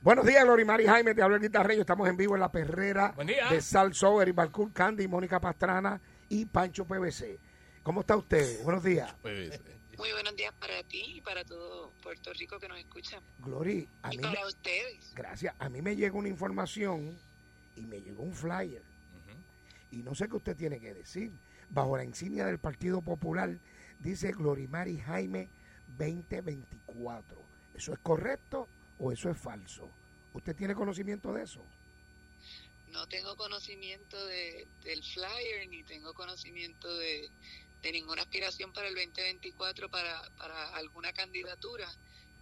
Buenos 0.00 0.24
días, 0.26 0.44
Glorimar 0.44 0.80
y 0.80 0.86
Jaime. 0.86 1.14
Te 1.14 1.22
hablo 1.22 1.36
el 1.36 1.42
guitarreño. 1.42 1.80
Estamos 1.80 2.08
en 2.08 2.16
vivo 2.16 2.34
en 2.34 2.40
la 2.40 2.52
perrera 2.52 3.14
de 3.50 3.60
Sal 3.60 3.94
Sober 3.94 4.28
y 4.28 4.32
Balcour 4.32 4.72
Candy, 4.72 5.08
Mónica 5.08 5.40
Pastrana 5.40 6.00
y 6.28 6.46
Pancho 6.46 6.84
PVC. 6.84 7.38
¿Cómo 7.82 8.00
está 8.02 8.16
usted? 8.16 8.62
Buenos 8.62 8.84
días. 8.84 9.12
Muy 9.24 10.10
buenos 10.12 10.34
días 10.36 10.54
para 10.58 10.82
ti 10.84 11.02
y 11.16 11.20
para 11.20 11.44
todo 11.44 11.92
Puerto 12.02 12.32
Rico 12.32 12.58
que 12.58 12.68
nos 12.68 12.78
escucha. 12.78 13.20
Glory, 13.40 13.88
a 14.02 14.12
Y 14.14 14.16
mí 14.18 14.22
me- 14.22 14.32
para 14.34 14.46
ustedes. 14.46 15.12
Gracias. 15.14 15.54
A 15.58 15.68
mí 15.68 15.82
me 15.82 15.96
llegó 15.96 16.18
una 16.18 16.28
información 16.28 17.16
y 17.76 17.82
me 17.86 18.00
llegó 18.00 18.22
un 18.22 18.32
flyer. 18.32 18.82
Y 19.90 19.98
no 20.02 20.14
sé 20.14 20.28
qué 20.28 20.36
usted 20.36 20.56
tiene 20.56 20.80
que 20.80 20.94
decir. 20.94 21.32
Bajo 21.68 21.96
la 21.96 22.04
insignia 22.04 22.46
del 22.46 22.58
Partido 22.58 23.02
Popular 23.02 23.58
dice 23.98 24.32
Glorimari 24.32 24.98
Jaime 24.98 25.48
2024. 25.98 27.36
¿Eso 27.74 27.92
es 27.92 27.98
correcto 27.98 28.68
o 29.02 29.10
eso 29.10 29.30
es 29.30 29.38
falso? 29.38 29.90
¿Usted 30.32 30.54
tiene 30.54 30.74
conocimiento 30.74 31.32
de 31.32 31.42
eso? 31.42 31.60
No 32.88 33.06
tengo 33.08 33.36
conocimiento 33.36 34.24
de, 34.26 34.68
del 34.84 35.02
flyer 35.02 35.68
ni 35.68 35.82
tengo 35.82 36.14
conocimiento 36.14 36.88
de, 36.96 37.28
ninguna 37.92 38.22
aspiración 38.22 38.72
para 38.72 38.86
el 38.86 38.94
2024 38.94 39.90
para, 39.90 40.22
para 40.38 40.68
alguna 40.76 41.12
candidatura. 41.12 41.88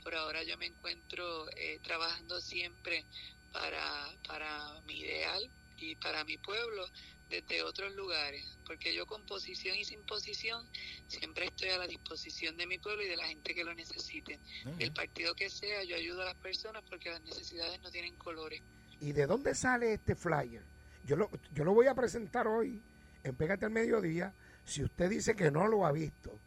Por 0.03 0.15
ahora 0.15 0.43
yo 0.43 0.59
me 0.59 0.67
encuentro 0.67 1.49
eh, 1.57 1.81
trabajando 1.83 2.41
siempre 2.41 3.07
para 3.53 4.81
mi 4.87 5.01
ideal 5.01 5.51
y 5.79 5.97
para 5.97 6.25
mi 6.25 6.37
pueblo 6.37 6.87
desde 7.31 7.63
otros 7.63 7.95
lugares, 7.95 8.59
porque 8.67 8.95
yo 8.95 9.07
con 9.07 9.25
posición 9.25 9.77
y 9.77 9.85
sin 9.85 10.03
posición 10.03 10.67
siempre 11.07 11.47
estoy 11.47 11.71
a 11.71 11.79
la 11.79 11.87
disposición 11.87 12.57
de 12.57 12.67
mi 12.67 12.79
pueblo 12.79 13.03
y 13.03 13.09
de 13.09 13.17
la 13.17 13.27
gente 13.27 13.55
que 13.55 13.65
lo 13.65 13.73
necesite. 13.73 14.39
El 14.79 14.93
partido 14.93 15.35
que 15.35 15.49
sea, 15.49 15.85
yo 15.85 15.97
ayudo 15.97 16.23
a 16.23 16.27
las 16.27 16.35
personas 16.35 16.83
porque 16.89 17.11
las 17.11 17.23
necesidades 17.23 17.81
no 17.81 17.91
tienen 17.91 18.17
colores. 18.17 18.61
¿Y 19.01 19.13
de 19.13 19.27
dónde 19.27 19.55
sale 19.55 19.95
este 19.95 20.15
flyer? 20.15 20.63
Yo 21.07 21.17
lo, 21.17 21.31
yo 21.55 21.65
lo 21.65 21.73
voy 21.73 21.87
a 21.87 21.95
presentar 21.95 22.47
hoy 22.47 22.83
en 23.23 23.35
Pégate 23.37 23.65
al 23.65 23.71
Mediodía. 23.71 24.35
Si 24.65 24.83
usted 24.83 25.09
dice 25.09 25.35
que 25.35 25.51
no 25.51 25.67
lo 25.69 25.87
ha 25.87 25.93
visto, 25.93 26.39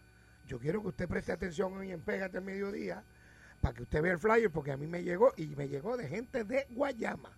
yo 0.47 0.59
quiero 0.59 0.81
que 0.81 0.89
usted 0.89 1.07
preste 1.07 1.31
atención 1.31 1.75
hoy 1.77 1.91
en 1.91 2.01
Pégate 2.01 2.37
al 2.37 2.43
Mediodía 2.43 3.03
para 3.61 3.73
que 3.73 3.83
usted 3.83 4.01
vea 4.01 4.11
el 4.11 4.19
flyer 4.19 4.51
porque 4.51 4.73
a 4.73 4.77
mí 4.77 4.87
me 4.87 5.03
llegó 5.03 5.33
y 5.37 5.47
me 5.55 5.69
llegó 5.69 5.95
de 5.95 6.07
gente 6.09 6.43
de 6.43 6.67
Guayama. 6.71 7.31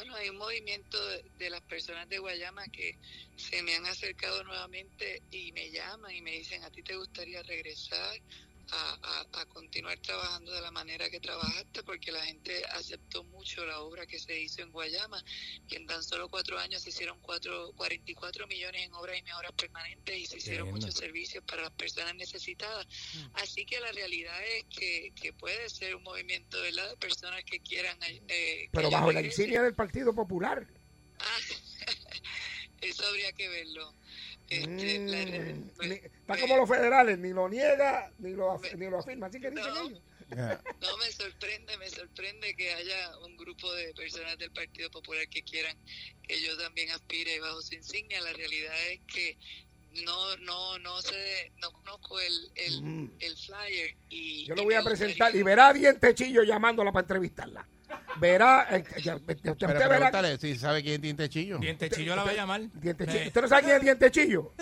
Bueno, 0.00 0.16
hay 0.16 0.30
un 0.30 0.38
movimiento 0.38 0.96
de, 1.08 1.22
de 1.34 1.50
las 1.50 1.60
personas 1.60 2.08
de 2.08 2.18
Guayama 2.18 2.64
que 2.68 2.98
se 3.36 3.62
me 3.62 3.74
han 3.76 3.84
acercado 3.84 4.42
nuevamente 4.44 5.24
y 5.30 5.52
me 5.52 5.70
llaman 5.70 6.14
y 6.14 6.22
me 6.22 6.30
dicen, 6.30 6.64
¿a 6.64 6.70
ti 6.70 6.82
te 6.82 6.96
gustaría 6.96 7.42
regresar 7.42 8.18
a, 8.72 8.98
a- 9.02 9.40
a 9.40 9.46
continuar 9.46 9.98
trabajando 10.00 10.52
de 10.52 10.60
la 10.60 10.70
manera 10.70 11.08
que 11.10 11.20
trabajaste? 11.20 11.82
Porque 11.82 12.12
la 12.12 12.24
gente 12.24 12.64
aceptó 12.72 13.24
mucho 13.24 13.64
la 13.66 13.80
obra 13.80 14.06
que 14.06 14.18
se 14.18 14.38
hizo 14.40 14.62
en 14.62 14.70
Guayama, 14.70 15.22
que 15.68 15.76
en 15.76 15.86
tan 15.86 16.02
solo 16.02 16.28
cuatro 16.28 16.58
años 16.58 16.82
se 16.82 16.90
hicieron 16.90 17.18
cuatro, 17.20 17.72
44 17.76 18.46
millones 18.46 18.82
en 18.86 18.92
obras 18.94 19.18
y 19.18 19.22
mejoras 19.22 19.52
permanentes 19.52 20.18
y 20.18 20.26
se 20.26 20.36
hicieron 20.38 20.70
muchos 20.70 20.94
servicios 20.94 21.44
para 21.44 21.62
las 21.62 21.72
personas 21.72 22.14
necesitadas. 22.14 22.86
Así 23.34 23.64
que 23.66 23.80
la 23.80 23.92
realidad 23.92 24.40
es 24.56 24.64
que, 24.70 25.12
que 25.14 25.32
puede 25.32 25.68
ser 25.68 25.94
un 25.96 26.02
movimiento 26.02 26.60
¿verdad? 26.60 26.88
de 26.90 26.96
personas 26.96 27.42
que 27.44 27.60
quieran... 27.60 27.98
eh, 28.02 28.68
Pero 28.72 28.90
bajo 28.90 29.12
la 29.12 29.22
insignia 29.22 29.62
del 29.62 29.74
Partido 29.74 30.14
Popular. 30.14 30.66
Ah, 31.18 31.38
eso 32.80 33.06
habría 33.06 33.32
que 33.32 33.48
verlo. 33.48 33.94
Este, 34.50 34.98
la- 34.98 35.54
Mm, 35.54 35.70
pues, 35.76 35.88
ni- 35.88 35.94
está 35.94 36.38
como 36.40 36.56
los 36.56 36.68
federales, 36.68 37.18
ni 37.18 37.30
lo 37.32 37.48
niega 37.48 38.12
ni 38.18 38.32
lo, 38.32 38.50
af- 38.50 38.76
ni 38.76 38.90
lo 38.90 38.98
afirma. 38.98 39.28
Así 39.28 39.40
que 39.40 39.50
dicen 39.50 39.72
No. 39.72 39.86
ellos. 39.88 40.02
no 40.80 40.96
me 40.98 41.10
sorprende, 41.12 41.76
me 41.78 41.88
sorprende 41.88 42.54
que 42.56 42.72
haya 42.72 43.16
un 43.18 43.36
grupo 43.36 43.72
de 43.74 43.92
personas 43.94 44.36
del 44.38 44.50
Partido 44.52 44.90
Popular 44.90 45.26
que 45.28 45.42
quieran 45.42 45.76
que 46.22 46.40
yo 46.40 46.56
también 46.58 46.90
aspire 46.90 47.40
bajo 47.40 47.62
su 47.62 47.74
insignia. 47.74 48.20
La 48.20 48.32
realidad 48.32 48.74
es 48.90 49.00
que 49.12 49.36
no 50.04 50.36
no 50.38 50.78
no 50.80 51.00
sé, 51.02 51.52
no 51.58 51.72
conozco 51.72 52.20
el, 52.20 52.50
el, 52.56 52.82
Mm. 52.82 53.12
el 53.20 53.36
flyer 53.36 53.96
y 54.08 54.46
Yo 54.46 54.54
lo 54.54 54.64
voy 54.64 54.74
a 54.74 54.82
presentar 54.82 55.34
y 55.34 55.42
verá 55.42 55.68
a 55.68 55.72
Dientechillo 55.72 56.42
llamándola 56.44 56.92
para 56.92 57.02
entrevistarla. 57.04 57.68
Verá, 58.16 58.66
eh, 58.70 58.84
ya- 59.02 59.16
usted, 59.16 59.36
usted 59.36 59.54
Pero 59.58 59.78
verá- 59.78 59.88
pregúntale 59.88 60.38
si 60.38 60.56
sabe 60.56 60.82
quién 60.82 60.96
es 60.96 61.00
Tintechillo. 61.02 61.58
Dientechillo 61.58 62.16
la 62.16 62.24
va 62.24 62.30
a 62.30 62.34
llamar. 62.34 62.60
Eh, 62.62 62.66
¿Usted 63.26 63.40
no 63.42 63.48
sabe 63.48 63.62
quién 63.62 63.76
es 63.76 63.82
Dientechillo? 63.82 64.52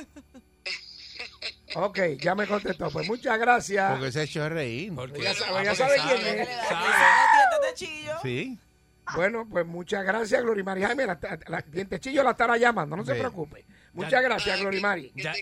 Ok, 1.75 1.99
ya 2.21 2.35
me 2.35 2.47
contestó. 2.47 2.91
Pues 2.91 3.07
muchas 3.07 3.39
gracias. 3.39 3.91
Porque 3.93 4.13
se 4.13 4.23
echó 4.23 4.45
a 4.45 4.49
reír. 4.49 4.93
porque- 4.95 5.21
Ya 5.23 5.35
sabe- 5.35 5.59
ah, 5.59 5.63
ya 5.65 5.71
porque 5.71 5.77
sabe 5.77 5.95
quién 5.97 6.27
es. 6.27 6.49
le 6.49 6.55
da 6.55 6.65
sabe. 6.65 6.87
los 6.87 7.33
dientes 7.33 7.61
de 7.63 7.75
chillo. 7.75 8.13
Sí. 8.23 8.59
Bueno, 9.15 9.47
pues 9.51 9.67
muchas 9.67 10.05
gracias, 10.05 10.43
Glorimari. 10.43 10.83
Jaime, 10.83 11.07
la, 11.07 11.19
la- 11.49 11.65
Dientechillo 11.67 12.23
la 12.23 12.31
estará 12.33 12.57
llamando, 12.57 12.97
no 12.97 13.05
se 13.05 13.13
Sí. 13.15 13.19
preocupe. 13.19 13.65
Muchas 13.95 14.23
gracias, 14.23 14.57
Ah, 14.59 14.61
Glorimari. 14.61 15.13
Ya- 15.15 15.35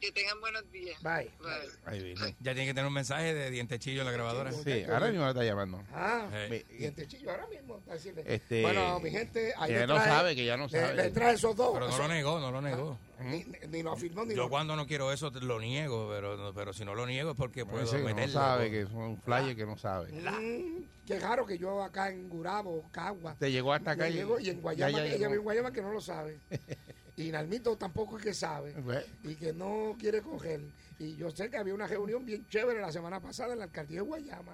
que 0.00 0.12
tengan 0.12 0.40
buenos 0.40 0.70
días. 0.72 1.00
Bye. 1.02 1.30
Bye. 1.40 1.70
Ahí 1.84 2.02
viene. 2.02 2.20
Ya 2.40 2.54
tiene 2.54 2.66
que 2.66 2.74
tener 2.74 2.86
un 2.86 2.92
mensaje 2.94 3.34
de 3.34 3.50
dientechillo 3.50 4.00
en 4.00 4.06
la 4.06 4.12
grabadora. 4.12 4.50
Sí, 4.52 4.84
ahora 4.84 5.08
mismo 5.08 5.24
la 5.24 5.30
está 5.30 5.44
llamando. 5.44 5.82
Ah, 5.92 6.28
Mi- 6.48 6.62
Dientechillo 6.78 7.30
ahora 7.30 7.46
mismo. 7.48 7.78
está 7.78 7.94
diciendo- 7.94 8.22
Este, 8.24 8.62
bueno, 8.62 8.98
mi 9.00 9.10
gente, 9.10 9.52
ahí 9.58 9.68
que 9.68 9.74
le 9.74 9.80
ya 9.80 9.86
no 9.86 9.94
trae- 9.96 10.04
sabe, 10.08 10.34
que 10.36 10.44
ya 10.44 10.56
no 10.56 10.64
le- 10.64 10.70
sabe. 10.70 10.94
Le, 10.94 11.10
trae 11.10 11.34
esos 11.34 11.54
dos. 11.54 11.72
Pero 11.74 11.88
no 11.88 11.98
lo 11.98 12.08
negó, 12.08 12.40
no 12.40 12.50
lo 12.50 12.60
negó. 12.62 12.98
ni, 13.20 13.44
ni 13.68 13.82
lo 13.82 13.92
afirmó 13.92 14.24
ni 14.24 14.30
Yo 14.34 14.44
lo 14.44 14.48
cuando 14.48 14.74
no 14.76 14.86
quiero 14.86 15.12
eso 15.12 15.30
te- 15.30 15.40
lo 15.40 15.60
niego, 15.60 16.08
pero, 16.10 16.52
pero 16.54 16.72
si 16.72 16.84
no 16.86 16.94
lo 16.94 17.06
niego 17.06 17.32
es 17.32 17.36
porque 17.36 17.66
puedo 17.66 17.84
Ese 17.84 17.96
que 17.96 18.02
no 18.02 18.08
meterlo. 18.08 18.32
sabe, 18.32 18.70
que 18.70 18.80
es 18.82 18.90
un 18.90 19.20
flyer 19.20 19.54
que 19.54 19.66
no 19.66 19.76
sabe. 19.76 20.10
Mm, 20.12 20.84
qué 21.06 21.20
raro 21.20 21.44
que 21.44 21.58
yo 21.58 21.82
acá 21.82 22.08
en 22.10 22.30
Gurabo, 22.30 22.82
Cagua, 22.90 23.36
Te 23.38 23.52
llegó 23.52 23.74
hasta 23.74 23.90
acá 23.90 24.04
me 24.04 24.10
y, 24.10 24.12
llego, 24.14 24.40
y 24.40 24.48
en 24.48 24.62
Guayama, 24.62 24.90
ya, 24.92 24.96
ya 24.96 25.02
que 25.02 25.08
ella 25.08 25.16
llegó. 25.18 25.28
vive 25.30 25.36
en 25.40 25.44
Guayama 25.44 25.72
que 25.72 25.82
no 25.82 25.92
lo 25.92 26.00
sabe. 26.00 26.38
y 27.16 27.30
Nalmito 27.30 27.76
tampoco 27.76 28.18
es 28.18 28.24
que 28.24 28.34
sabe. 28.34 28.72
Pues, 28.72 29.04
Y 29.24 29.34
que 29.36 29.52
no 29.52 29.96
quiere 29.98 30.22
coger. 30.22 30.60
Y 30.98 31.16
yo 31.16 31.30
sé 31.30 31.50
que 31.50 31.56
había 31.56 31.74
una 31.74 31.86
reunión 31.86 32.24
bien 32.24 32.46
chévere 32.48 32.80
la 32.80 32.92
semana 32.92 33.20
pasada 33.20 33.52
en 33.52 33.58
la 33.60 33.64
alcaldía 33.66 33.96
de 34.00 34.06
Guayama. 34.06 34.52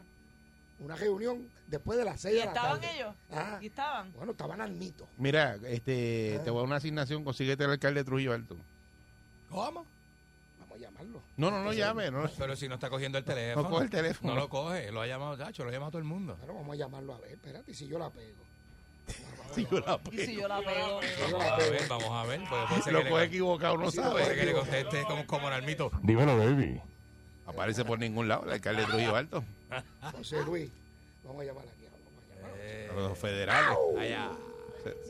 Una 0.79 0.95
reunión 0.95 1.49
después 1.69 1.99
de 1.99 2.05
las 2.05 2.21
seis 2.21 2.35
¿Y 2.37 2.39
de 2.39 2.45
la 2.45 2.51
estaban 2.53 2.81
tarde. 2.81 2.95
ellos? 2.97 3.15
Ah, 3.33 3.59
¿Y 3.63 3.67
estaban? 3.67 4.13
bueno, 4.13 4.33
estaban 4.33 4.59
Nalmito. 4.59 5.09
Mira, 5.17 5.55
este, 5.65 6.39
te 6.45 6.51
voy 6.51 6.59
a 6.59 6.61
dar 6.63 6.67
una 6.67 6.77
asignación, 6.77 7.25
consíguete 7.25 7.65
el 7.65 7.71
alcalde 7.71 8.01
de 8.01 8.05
Trujillo 8.05 8.35
Alto. 8.35 8.57
¿Cómo? 9.49 9.87
Vamos 10.61 10.77
a 10.77 10.79
llamarlo. 10.79 11.23
No, 11.37 11.51
no, 11.51 11.63
no 11.65 11.73
llame. 11.73 12.11
No, 12.11 12.29
Pero 12.37 12.57
si 12.57 12.69
no 12.69 12.75
está 12.75 12.91
cogiendo 12.91 13.17
el 13.17 13.25
teléfono. 13.25 13.63
No 13.63 13.71
coge 13.71 13.85
el 13.85 13.91
teléfono. 13.91 14.35
No 14.35 14.41
lo 14.41 14.49
coge. 14.51 14.93
Lo 14.93 15.01
ha 15.01 15.07
llamado, 15.07 15.37
Chacho, 15.39 15.63
lo 15.65 15.71
ha 15.71 15.73
llamado 15.73 15.93
todo 15.93 15.99
el 16.01 16.05
mundo. 16.09 16.37
Pero 16.41 16.55
vamos 16.55 16.75
a 16.75 16.77
llamarlo 16.77 17.15
a 17.15 17.21
ver, 17.21 17.33
espérate, 17.33 17.71
y 17.71 17.75
si 17.75 17.87
yo 17.87 17.99
la 17.99 18.11
pego. 18.11 18.45
Si 19.55 19.67
yo 19.67 19.81
la 19.81 20.01
Y 20.13 20.19
si 20.19 20.37
yo 20.37 20.49
la 20.49 20.59
pego. 20.61 21.01
Vamos 21.23 21.45
a 21.47 21.57
pego. 21.57 21.71
ver, 21.71 21.89
vamos 21.89 22.11
a 22.11 22.27
ver. 22.27 22.41
Puede, 22.49 22.67
puede 22.67 22.83
ser 22.83 22.93
lo 22.93 23.03
que 23.03 23.09
coge 23.09 23.21
le, 23.23 23.27
equivocado, 23.29 23.77
no 23.79 23.91
Sí, 23.91 23.97
sabe. 23.97 24.11
puede 24.23 24.35
que 24.37 24.45
le 24.45 24.53
conteste 24.53 25.03
como, 25.05 25.27
como 25.27 25.51
Nalmito. 25.51 25.91
Dímelo, 26.03 26.37
baby. 26.37 26.81
Aparece 27.47 27.85
por 27.85 27.99
ningún 27.99 28.29
lado 28.29 28.45
el 28.45 28.53
alcalde 28.53 28.83
de 28.83 28.89
Trujillo 28.89 29.17
Alto. 29.17 29.45
José 30.17 30.43
Luis, 30.45 30.71
vamos 31.25 31.43
a 31.43 31.45
llamar 31.45 31.65
aquí. 31.65 31.85
Vamos 31.85 32.25
a 32.31 32.37
llamar. 32.37 32.61
Eh, 32.61 32.89
A 32.91 32.95
los 33.09 33.19
federales. 33.19 33.79
allá. 33.99 34.31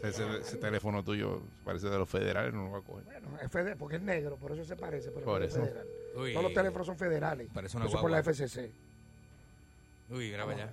Ese, 0.02 0.08
ese- 0.08 0.38
ese 0.40 0.56
teléfono 0.56 1.02
tuyo 1.04 1.42
parece 1.64 1.88
de 1.90 1.98
los 1.98 2.08
federales, 2.08 2.54
no 2.54 2.64
lo 2.64 2.70
va 2.72 2.78
a 2.78 2.82
coger. 2.82 3.04
Bueno, 3.04 3.28
es 3.42 3.50
federal, 3.52 3.76
porque 3.76 3.96
es 3.96 4.02
negro, 4.02 4.36
por 4.36 4.52
eso 4.52 4.64
se 4.64 4.74
parece, 4.76 5.10
pero 5.10 5.26
Por 5.26 5.40
no 5.40 5.44
es 5.46 5.52
eso. 5.52 5.62
federal. 5.64 5.86
Uy. 6.16 6.32
Todos 6.32 6.44
los 6.44 6.54
teléfonos 6.54 6.86
son 6.86 6.96
federales. 6.96 7.48
Parece 7.52 7.76
una 7.76 7.86
eso 7.86 8.00
por 8.00 8.10
la 8.10 8.22
guagua. 8.22 8.32
FCC. 8.32 8.70
Uy, 10.08 10.30
graba 10.30 10.56
ya. 10.56 10.72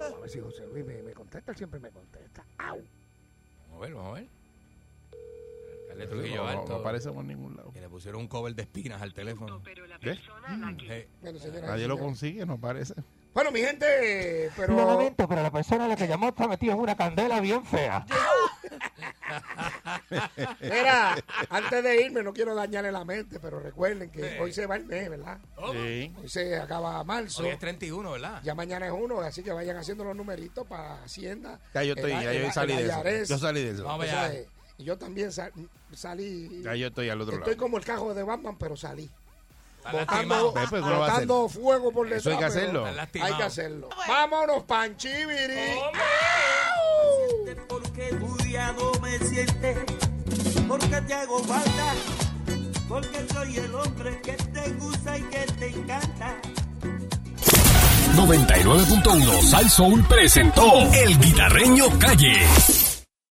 Vamos 0.00 0.18
a 0.18 0.20
ver 0.22 0.30
si 0.30 0.40
José 0.40 0.66
Luis 0.66 0.84
me, 0.84 1.02
me 1.02 1.12
contesta, 1.12 1.52
él 1.52 1.56
siempre 1.58 1.78
me 1.80 1.90
contesta. 1.90 2.44
¡Au! 2.58 2.78
Vamos 3.68 3.76
a 3.76 3.80
ver, 3.86 3.94
vamos 3.94 4.10
a 4.18 4.20
ver. 4.20 4.28
No, 5.96 6.08
Trujillo 6.08 6.36
no, 6.36 6.46
Alto. 6.48 6.68
no 6.72 6.74
aparece 6.76 7.10
por 7.12 7.24
ningún 7.24 7.56
lado. 7.56 7.72
Que 7.72 7.80
le 7.80 7.88
pusieron 7.88 8.22
un 8.22 8.28
cover 8.28 8.54
de 8.54 8.62
espinas 8.62 9.02
al 9.02 9.12
teléfono. 9.12 9.62
¿Qué? 10.00 10.12
Eh, 10.88 11.08
Bueno, 11.20 11.38
señoras 11.38 11.62
y 11.62 11.66
Nadie 11.66 11.88
lo 11.88 11.94
señores. 11.96 12.00
consigue, 12.00 12.46
no 12.46 12.54
aparece. 12.54 12.94
Bueno, 13.32 13.52
mi 13.52 13.60
gente, 13.60 14.50
pero... 14.56 14.74
Lo 14.74 14.84
lamento, 14.86 15.28
pero 15.28 15.42
la 15.42 15.50
persona 15.52 15.84
a 15.84 15.88
la 15.88 15.94
que 15.96 16.08
llamó 16.08 16.28
está 16.30 16.48
metida 16.48 16.72
en 16.72 16.80
una 16.80 16.96
candela 16.96 17.40
bien 17.40 17.64
fea. 17.64 18.04
Mira, 20.60 21.16
antes 21.48 21.82
de 21.84 22.02
irme, 22.04 22.22
no 22.22 22.32
quiero 22.32 22.54
dañarle 22.54 22.90
la 22.90 23.04
mente, 23.04 23.38
pero 23.40 23.60
recuerden 23.60 24.10
que 24.10 24.38
hoy 24.40 24.52
se 24.52 24.66
va 24.66 24.76
el 24.76 24.84
mes, 24.84 25.08
¿verdad? 25.10 25.38
Sí. 25.72 26.12
Hoy 26.20 26.28
se 26.28 26.56
acaba 26.56 27.02
marzo. 27.04 27.42
Hoy 27.42 27.50
es 27.50 27.58
31, 27.58 28.10
¿verdad? 28.10 28.40
Ya 28.42 28.54
mañana 28.54 28.86
es 28.86 28.92
uno, 28.92 29.20
así 29.20 29.42
que 29.42 29.52
vayan 29.52 29.76
haciendo 29.76 30.04
los 30.04 30.16
numeritos 30.16 30.66
para 30.66 31.02
Hacienda. 31.04 31.60
Ya 31.74 31.82
yo 31.84 31.94
estoy, 31.94 32.12
el- 32.12 32.22
ya 32.22 32.32
el- 32.32 32.42
yo 32.42 32.52
salí 32.52 32.76
de 32.76 33.20
eso. 33.22 33.34
Yo 33.34 33.38
salí 33.38 33.62
de 33.62 33.70
eso. 33.70 33.84
Vamos 33.84 34.06
allá. 34.08 34.32
yo 34.78 34.98
también 34.98 35.30
sal- 35.30 35.52
salí. 35.92 36.62
Ya 36.64 36.74
yo 36.74 36.88
estoy 36.88 37.08
al 37.10 37.20
otro 37.20 37.34
Estoy 37.36 37.52
lado. 37.52 37.62
como 37.62 37.78
el 37.78 37.84
cajo 37.84 38.14
de 38.14 38.22
Batman, 38.22 38.56
pero 38.58 38.76
salí. 38.76 39.08
Botando, 39.84 40.06
lastimado. 40.12 40.52
Ve, 40.52 40.60
pues, 40.68 40.82
¿cómo 40.82 40.92
lo 40.92 41.00
va 41.00 41.06
a 41.06 41.08
hacer? 41.08 41.26
botando 41.26 41.48
fuego 41.48 41.92
por 41.92 42.06
detrás. 42.06 42.20
Eso 42.20 42.30
hay 42.30 42.38
que 42.38 42.44
hacerlo. 42.44 42.86
Hay 42.86 43.34
que 43.34 43.42
hacerlo. 43.42 43.88
Vámonos, 44.06 44.64
Panchibiri. 44.64 45.78
Porque 47.68 48.14
budiado 48.14 48.92
me 49.00 49.18
sientes, 49.18 49.78
porque 50.68 51.00
te 51.00 51.14
hago 51.14 51.42
falta, 51.44 51.94
porque 52.88 53.26
soy 53.32 53.56
el 53.56 53.74
hombre 53.74 54.20
que 54.22 54.32
te 54.32 54.70
gusta 54.72 55.18
y 55.18 55.22
que 55.22 55.38
te 55.58 55.66
encanta. 55.68 56.36
99.1 58.16 59.42
Sal 59.42 59.70
Soul 59.70 60.04
presentó 60.06 60.62
El 60.92 61.18
Guitarreño 61.18 61.98
Calle. 61.98 62.36